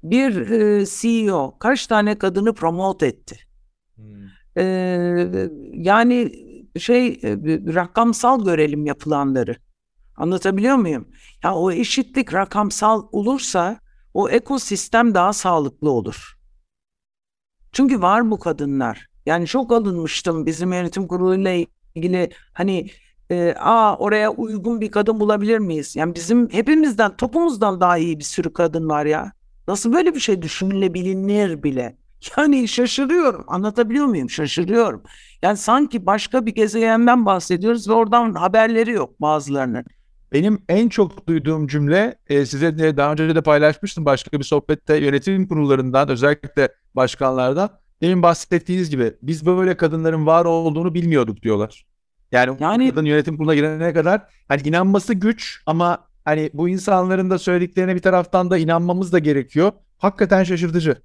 [0.04, 3.38] bir e, CEO kaç tane kadını promote etti?
[3.96, 4.04] Hmm.
[4.56, 4.64] E,
[5.72, 6.32] yani
[6.78, 7.38] şey e,
[7.74, 9.56] rakamsal görelim yapılanları.
[10.16, 11.08] Anlatabiliyor muyum?
[11.44, 13.80] Ya o eşitlik rakamsal olursa
[14.14, 16.38] o ekosistem daha sağlıklı olur.
[17.72, 19.06] Çünkü var bu kadınlar.
[19.26, 22.90] Yani çok alınmıştım bizim yönetim kuruluyla ilgili hani
[23.30, 25.96] e, aa oraya uygun bir kadın bulabilir miyiz?
[25.96, 29.32] Yani bizim hepimizden topumuzdan daha iyi bir sürü kadın var ya.
[29.68, 31.96] Nasıl böyle bir şey düşünülebilir bile?
[32.36, 33.44] Yani şaşırıyorum.
[33.48, 34.30] Anlatabiliyor muyum?
[34.30, 35.02] Şaşırıyorum.
[35.42, 39.84] Yani sanki başka bir gezegenden bahsediyoruz ve oradan haberleri yok bazılarının.
[40.34, 44.96] Benim en çok duyduğum cümle e, size de daha önce de paylaşmıştım başka bir sohbette
[44.96, 47.70] yönetim kurullarından özellikle başkanlardan.
[48.02, 51.86] Demin bahsettiğiniz gibi biz böyle kadınların var olduğunu bilmiyorduk diyorlar.
[52.32, 57.38] Yani, yani kadın yönetim kuruluna girene kadar hani inanması güç ama hani bu insanların da
[57.38, 59.72] söylediklerine bir taraftan da inanmamız da gerekiyor.
[59.98, 60.96] Hakikaten şaşırtıcı.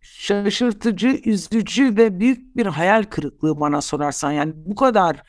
[0.00, 4.32] şaşırtıcı, üzücü ve büyük bir hayal kırıklığı bana sorarsan.
[4.32, 5.22] Yani bu kadar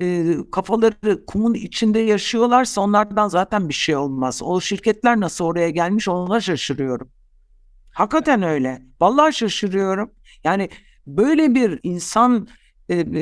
[0.00, 4.40] e, kafaları kumun içinde yaşıyorlarsa onlardan zaten bir şey olmaz.
[4.44, 7.10] O şirketler nasıl oraya gelmiş ona şaşırıyorum.
[7.92, 8.82] Hakikaten öyle.
[9.00, 10.10] Vallahi şaşırıyorum.
[10.44, 10.68] Yani
[11.06, 12.48] böyle bir insan
[12.88, 13.20] e, e,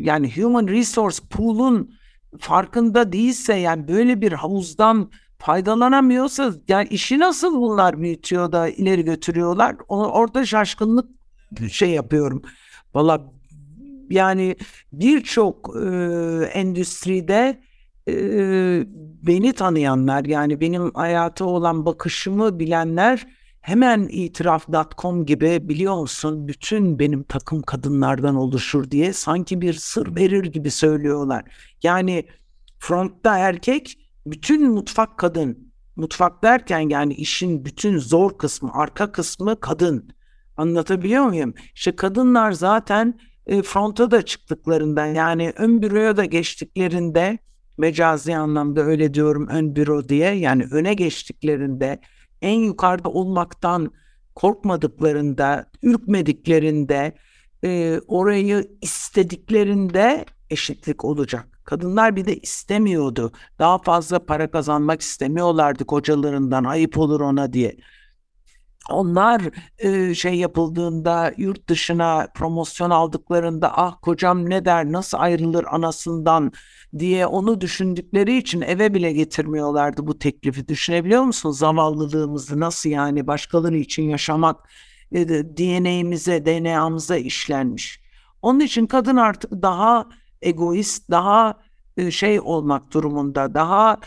[0.00, 1.94] yani human resource pool'un
[2.40, 9.76] farkında değilse yani böyle bir havuzdan faydalanamıyorsa yani işi nasıl bunlar büyütüyor da ileri götürüyorlar?
[9.88, 11.10] Orada şaşkınlık
[11.70, 12.42] şey yapıyorum.
[12.94, 13.31] Valla
[14.12, 14.56] yani
[14.92, 15.88] birçok e,
[16.54, 17.60] endüstride
[18.08, 18.14] e,
[19.22, 23.26] beni tanıyanlar yani benim hayata olan bakışımı bilenler
[23.60, 30.44] hemen itiraf.com gibi biliyor musun bütün benim takım kadınlardan oluşur diye sanki bir sır verir
[30.44, 31.44] gibi söylüyorlar.
[31.82, 32.26] Yani
[32.78, 35.72] frontta erkek bütün mutfak kadın.
[35.96, 40.10] Mutfak derken yani işin bütün zor kısmı, arka kısmı kadın.
[40.56, 41.54] Anlatabiliyor muyum?
[41.74, 47.38] İşte kadınlar zaten e, fronta da çıktıklarında yani ön büroya da geçtiklerinde
[47.78, 52.00] mecazi anlamda öyle diyorum ön büro diye yani öne geçtiklerinde
[52.42, 53.92] en yukarıda olmaktan
[54.34, 57.12] korkmadıklarında, ürkmediklerinde,
[57.64, 61.48] e, orayı istediklerinde eşitlik olacak.
[61.64, 63.32] Kadınlar bir de istemiyordu.
[63.58, 67.76] Daha fazla para kazanmak istemiyorlardı kocalarından ayıp olur ona diye.
[68.90, 69.42] Onlar
[69.78, 76.52] e, şey yapıldığında yurt dışına promosyon aldıklarında ah kocam ne der nasıl ayrılır anasından
[76.98, 80.68] diye onu düşündükleri için eve bile getirmiyorlardı bu teklifi.
[80.68, 84.68] Düşünebiliyor musun zavallılığımızı nasıl yani başkaları için yaşamak
[85.12, 88.00] e, DNA'mize, DNA'mıza işlenmiş.
[88.42, 90.08] Onun için kadın artık daha
[90.42, 91.60] egoist, daha
[91.96, 94.00] e, şey olmak durumunda, daha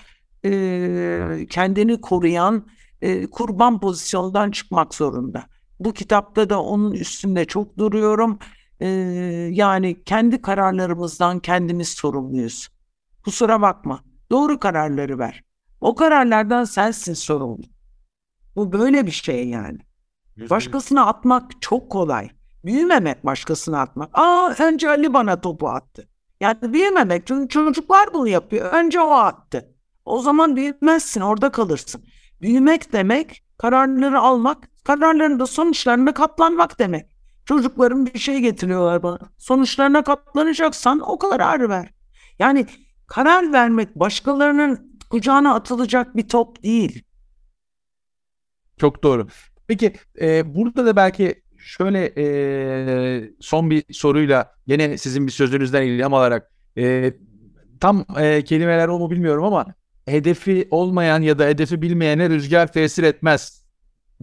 [0.46, 2.68] e, kendini koruyan
[3.06, 5.44] e, kurban pozisyondan çıkmak zorunda.
[5.80, 8.40] Bu kitapta da onun üstünde çok duruyorum.
[8.80, 8.88] E,
[9.52, 12.70] yani kendi kararlarımızdan kendimiz sorumluyuz.
[13.24, 14.04] Kusura bakma.
[14.32, 15.44] Doğru kararları ver.
[15.82, 17.64] O kararlardan sensin sorumlu.
[18.56, 19.80] Bu böyle bir şey yani.
[20.50, 22.30] Başkasına atmak çok kolay.
[22.66, 24.10] Büyümemek başkasına atmak.
[24.14, 26.08] Aa önce Ali bana topu attı.
[26.42, 28.74] Yani büyümemek çünkü çocuklar bunu yapıyor.
[28.74, 29.76] Önce o attı.
[30.06, 32.04] O zaman büyümezsin orada kalırsın.
[32.42, 37.06] Büyümek demek kararları almak, kararların da sonuçlarına katlanmak demek.
[37.46, 39.20] Çocuklarım bir şey getiriyorlar bana.
[39.38, 41.94] Sonuçlarına katlanacaksan o kararı ver.
[42.40, 42.66] Yani
[43.08, 47.04] karar vermek başkalarının kucağına atılacak bir top değil.
[48.78, 49.28] Çok doğru.
[49.68, 56.14] Peki e, burada da belki şöyle e, son bir soruyla yine sizin bir sözünüzden ilham
[56.14, 57.14] alarak e,
[57.80, 59.66] tam e, kelimeler o mu bilmiyorum ama
[60.06, 63.66] hedefi olmayan ya da hedefi bilmeyene rüzgar tesir etmez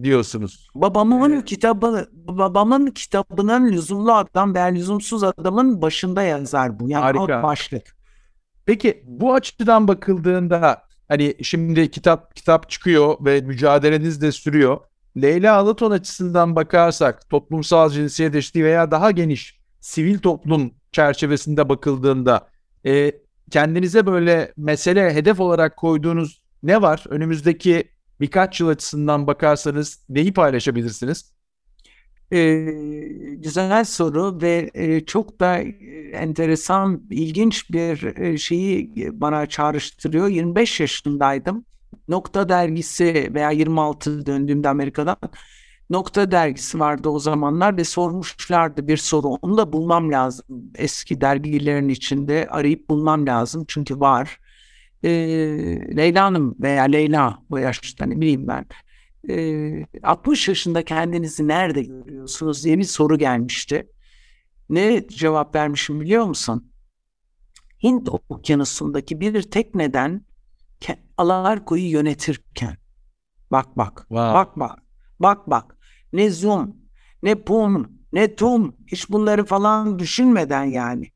[0.03, 0.67] diyorsunuz.
[0.75, 6.89] Babamın ee, kitabı babamın kitabının lüzumlu adam veya lüzumsuz adamın başında yazar bu.
[6.89, 7.43] Yani harika.
[7.43, 7.95] başlık.
[8.65, 14.79] Peki bu açıdan bakıldığında hani şimdi kitap kitap çıkıyor ve mücadeleniz de sürüyor.
[15.21, 22.47] Leyla Alaton açısından bakarsak toplumsal cinsiyet eşitliği veya daha geniş sivil toplum çerçevesinde bakıldığında
[22.85, 23.11] e,
[23.51, 27.03] kendinize böyle mesele hedef olarak koyduğunuz ne var?
[27.09, 27.83] Önümüzdeki
[28.21, 31.33] birkaç yıl açısından bakarsanız neyi paylaşabilirsiniz?
[32.33, 32.65] Ee,
[33.37, 35.57] güzel soru ve e, çok da
[36.13, 40.27] enteresan, ilginç bir e, şeyi bana çağrıştırıyor.
[40.27, 41.65] 25 yaşındaydım.
[42.07, 45.17] Nokta dergisi veya 26 döndüğümde Amerika'dan
[45.89, 49.27] Nokta dergisi vardı o zamanlar ve sormuşlardı bir soru.
[49.27, 50.45] Onu da bulmam lazım.
[50.75, 53.65] Eski dergilerin içinde arayıp bulmam lazım.
[53.67, 54.39] Çünkü var.
[55.03, 55.09] Ee,
[55.97, 58.65] Leyla Hanım veya Leyla bu yaşta ne bileyim ben.
[59.29, 63.87] Ee, 60 yaşında kendinizi nerede görüyorsunuz diye bir soru gelmişti.
[64.69, 66.71] Ne cevap vermişim biliyor musun?
[67.83, 70.25] Hint okyanusundaki bir tekneden
[71.17, 72.77] Alarko'yu yönetirken.
[73.51, 73.97] Bak bak.
[73.97, 74.33] Wow.
[74.33, 74.82] Bak bak.
[75.19, 75.77] Bak bak
[76.13, 76.75] ne zoom
[77.23, 81.11] ne pum ne tum hiç bunları falan düşünmeden yani.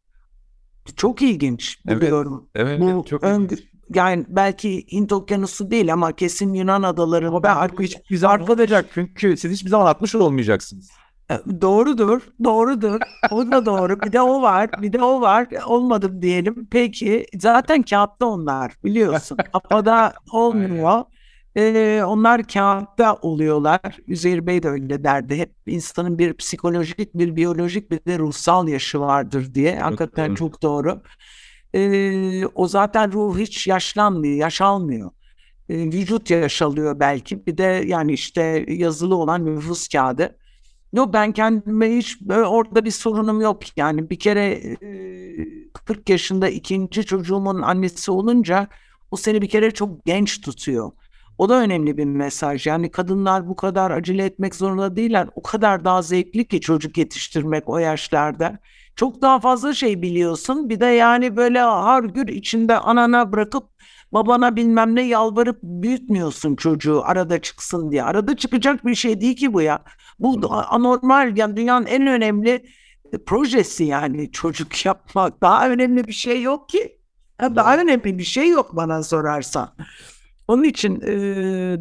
[0.95, 2.49] Çok ilginç biliyorum.
[2.55, 3.49] Evet, Bu çok ön.
[3.93, 7.27] Yani belki Hint okyanusu değil ama kesin Yunan adaları.
[7.27, 10.89] Ama ben artık hiçbir zaman atlatacak çünkü siz hiçbir zaman atmış olmayacaksınız.
[11.31, 12.99] E, doğrudur, doğrudur.
[13.31, 14.01] O da doğru.
[14.01, 15.47] Bir de o var, bir de o var.
[15.65, 16.67] Olmadım diyelim.
[16.71, 19.37] Peki, zaten kağıtta onlar biliyorsun.
[19.53, 21.03] Kafada olmuyor.
[21.57, 23.97] Ee, onlar kağıtta oluyorlar.
[24.07, 25.35] Üzeyir Bey de öyle derdi.
[25.35, 29.79] Hep insanın bir psikolojik, bir biyolojik, bir de ruhsal yaşı vardır diye.
[29.79, 31.01] Hakikaten çok doğru.
[31.73, 35.11] Ee, o zaten ruh hiç yaşlanmıyor, yaş almıyor.
[35.69, 37.45] Vücut yaş alıyor belki.
[37.45, 40.37] Bir de yani işte yazılı olan nüfus kağıdı.
[40.93, 43.77] Yok ben kendime hiç orada bir sorunum yok.
[43.77, 44.61] Yani bir kere
[45.85, 48.67] 40 yaşında ikinci çocuğumun annesi olunca
[49.11, 50.91] o seni bir kere çok genç tutuyor.
[51.37, 52.67] O da önemli bir mesaj.
[52.67, 55.27] Yani kadınlar bu kadar acele etmek zorunda değiller.
[55.35, 58.59] O kadar daha zevkli ki çocuk yetiştirmek o yaşlarda.
[58.95, 60.69] Çok daha fazla şey biliyorsun.
[60.69, 63.63] Bir de yani böyle hargür içinde anana bırakıp
[64.13, 68.03] babana bilmem ne yalvarıp büyütmüyorsun çocuğu arada çıksın diye.
[68.03, 69.83] Arada çıkacak bir şey değil ki bu ya.
[70.19, 72.65] Bu anormal yani dünyanın en önemli
[73.13, 75.41] e, projesi yani çocuk yapmak.
[75.41, 76.97] Daha önemli bir şey yok ki.
[77.41, 79.69] Daha önemli bir şey yok bana sorarsan.
[80.47, 81.15] Onun için e,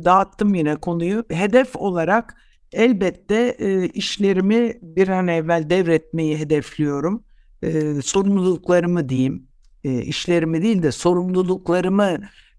[0.05, 1.25] dağıttım yine konuyu.
[1.31, 2.35] Hedef olarak
[2.73, 7.25] elbette e, işlerimi bir an evvel devretmeyi hedefliyorum.
[7.63, 9.49] E, sorumluluklarımı diyeyim.
[9.85, 12.19] E, işlerimi değil de sorumluluklarımı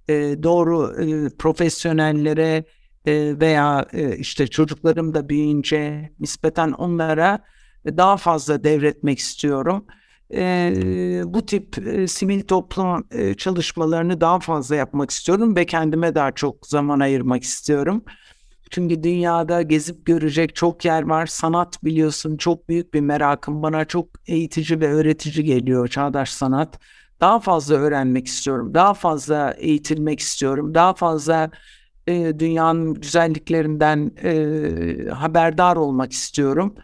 [0.09, 2.63] e, doğru e, profesyonellere
[3.05, 7.39] e, veya e, işte çocuklarım da büyüyünce nispeten onlara
[7.85, 9.85] daha fazla devretmek istiyorum
[10.33, 16.31] e, bu tip e, sivil toplum e, çalışmalarını daha fazla yapmak istiyorum ve kendime daha
[16.31, 18.03] çok zaman ayırmak istiyorum.
[18.71, 21.25] Çünkü dünyada gezip görecek çok yer var.
[21.25, 23.63] Sanat biliyorsun çok büyük bir merakım.
[23.63, 26.79] Bana çok eğitici ve öğretici geliyor çağdaş sanat.
[27.21, 28.73] Daha fazla öğrenmek istiyorum.
[28.73, 30.73] Daha fazla eğitilmek istiyorum.
[30.73, 31.51] Daha fazla
[32.07, 36.75] e, dünyanın güzelliklerinden e, haberdar olmak istiyorum.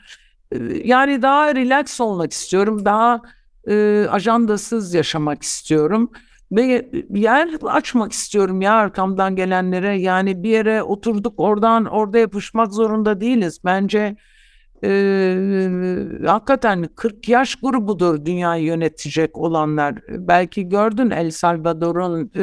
[0.83, 2.85] Yani daha relax olmak istiyorum.
[2.85, 3.21] Daha
[3.67, 6.11] e, ajandasız yaşamak istiyorum.
[6.51, 9.97] Ve yer açmak istiyorum ya arkamdan gelenlere.
[10.01, 13.59] Yani bir yere oturduk oradan orada yapışmak zorunda değiliz.
[13.65, 14.15] Bence
[14.83, 14.89] e,
[16.25, 19.95] hakikaten 40 yaş grubudur dünyayı yönetecek olanlar.
[20.09, 22.41] Belki gördün El Salvador'un e,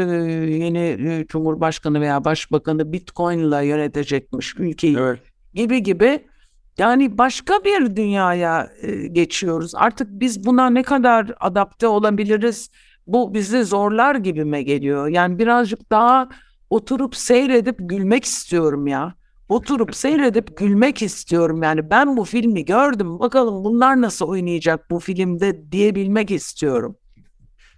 [0.52, 5.18] yeni e, Cumhurbaşkanı veya Başbakanı Bitcoin ile yönetecekmiş ülkeyi evet.
[5.54, 6.29] gibi gibi.
[6.78, 9.74] Yani başka bir dünyaya e, geçiyoruz.
[9.74, 12.70] Artık biz buna ne kadar adapte olabiliriz?
[13.06, 15.08] Bu bizi zorlar gibime geliyor.
[15.08, 16.28] Yani birazcık daha
[16.70, 19.14] oturup seyredip gülmek istiyorum ya.
[19.48, 21.62] Oturup seyredip gülmek istiyorum.
[21.62, 23.18] Yani ben bu filmi gördüm.
[23.18, 26.96] Bakalım bunlar nasıl oynayacak bu filmde diyebilmek istiyorum.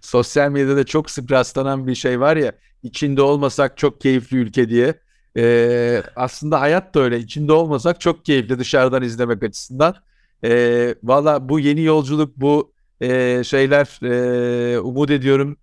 [0.01, 2.53] Sosyal medyada çok sık rastlanan bir şey var ya.
[2.83, 4.99] içinde olmasak çok keyifli ülke diye.
[5.37, 7.19] Ee, aslında hayat da öyle.
[7.19, 9.95] İçinde olmasak çok keyifli dışarıdan izlemek açısından.
[10.43, 15.57] Ee, Valla bu yeni yolculuk, bu e, şeyler e, umut ediyorum.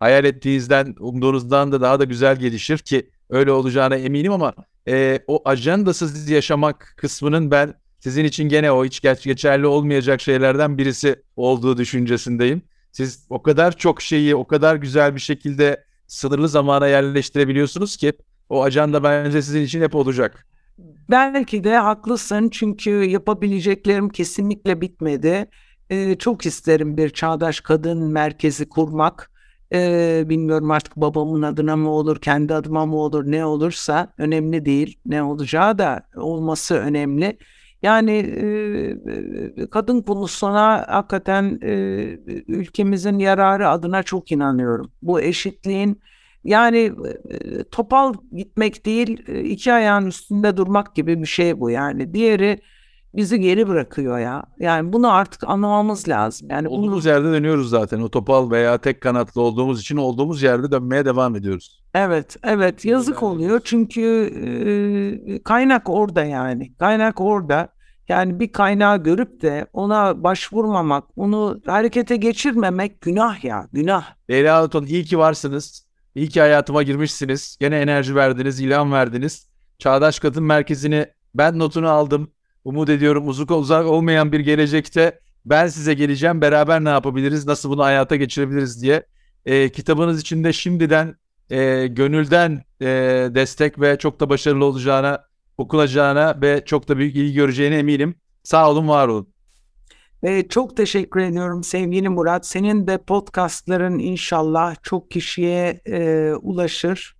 [0.00, 4.54] Hayal ettiğinizden, umduğunuzdan da daha da güzel gelişir ki öyle olacağına eminim ama
[4.88, 11.22] e, o ajandasız yaşamak kısmının ben sizin için gene o hiç geçerli olmayacak şeylerden birisi
[11.36, 12.62] olduğu düşüncesindeyim.
[12.92, 18.12] Siz o kadar çok şeyi o kadar güzel bir şekilde sınırlı zamana yerleştirebiliyorsunuz ki
[18.52, 20.46] o ajanda bence sizin için hep olacak.
[21.10, 25.46] Belki de haklısın çünkü yapabileceklerim kesinlikle bitmedi.
[25.90, 29.30] Ee, çok isterim bir çağdaş kadın merkezi kurmak.
[29.72, 34.98] Ee, bilmiyorum artık babamın adına mı olur, kendi adıma mı olur, ne olursa önemli değil.
[35.06, 37.38] Ne olacağı da olması önemli.
[37.82, 41.72] Yani e, kadın konusuna hakikaten e,
[42.48, 44.92] ülkemizin yararı adına çok inanıyorum.
[45.02, 46.00] Bu eşitliğin
[46.44, 46.92] yani
[47.70, 52.14] topal gitmek değil iki ayağın üstünde durmak gibi bir şey bu yani.
[52.14, 52.60] Diğeri
[53.14, 54.44] bizi geri bırakıyor ya.
[54.58, 56.48] Yani bunu artık anlamamız lazım.
[56.50, 57.12] Yani olduğumuz bunu...
[57.12, 58.00] yerde dönüyoruz zaten.
[58.00, 61.82] O topal veya tek kanatlı olduğumuz için olduğumuz yerde dönmeye devam ediyoruz.
[61.94, 64.00] Evet, evet yazık oluyor çünkü
[64.36, 66.74] e, kaynak orada yani.
[66.74, 67.68] Kaynak orada.
[68.08, 74.04] Yani bir kaynağı görüp de ona başvurmamak, onu harekete geçirmemek günah ya, günah.
[74.30, 75.91] Leyla Aton iyi ki varsınız.
[76.14, 77.56] İyi ki hayatıma girmişsiniz.
[77.60, 79.48] Gene enerji verdiniz, ilham verdiniz.
[79.78, 82.30] Çağdaş Kadın Merkezi'ni ben notunu aldım.
[82.64, 86.40] Umut ediyorum uzak uzak olmayan bir gelecekte ben size geleceğim.
[86.40, 89.06] Beraber ne yapabiliriz, nasıl bunu hayata geçirebiliriz diye.
[89.46, 91.16] E, kitabınız içinde şimdiden
[91.50, 92.86] e, gönülden e,
[93.34, 95.24] destek ve çok da başarılı olacağına,
[95.58, 98.14] okunacağına ve çok da büyük ilgi göreceğine eminim.
[98.42, 99.31] Sağ olun, var olun.
[100.22, 102.46] Ve çok teşekkür ediyorum sevgili Murat.
[102.46, 107.16] Senin de podcastların inşallah çok kişiye e, ulaşır.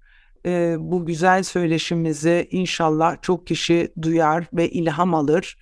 [0.47, 5.57] E, bu güzel söyleşimizi inşallah çok kişi duyar ve ilham alır.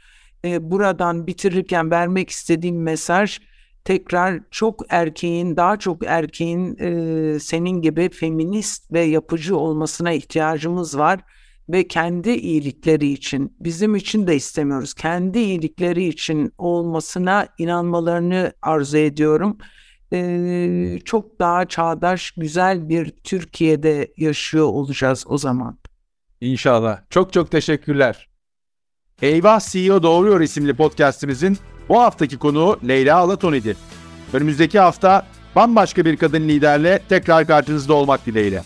[0.44, 3.40] E, buradan bitirirken vermek istediğim mesaj
[3.84, 11.20] tekrar çok erkeğin, daha çok erkeğin e, senin gibi feminist ve yapıcı olmasına ihtiyacımız var
[11.72, 14.94] ve kendi iyilikleri için bizim için de istemiyoruz.
[14.94, 19.58] Kendi iyilikleri için olmasına inanmalarını arzu ediyorum.
[20.12, 25.78] Ee, çok daha çağdaş, güzel bir Türkiye'de yaşıyor olacağız o zaman.
[26.40, 27.00] İnşallah.
[27.10, 28.28] Çok çok teşekkürler.
[29.22, 31.58] Eyvah CEO Doğruyor isimli podcastimizin
[31.88, 33.76] bu haftaki konuğu Leyla Alaton idi.
[34.32, 38.62] Önümüzdeki hafta bambaşka bir kadın liderle tekrar karşınızda olmak dileğiyle.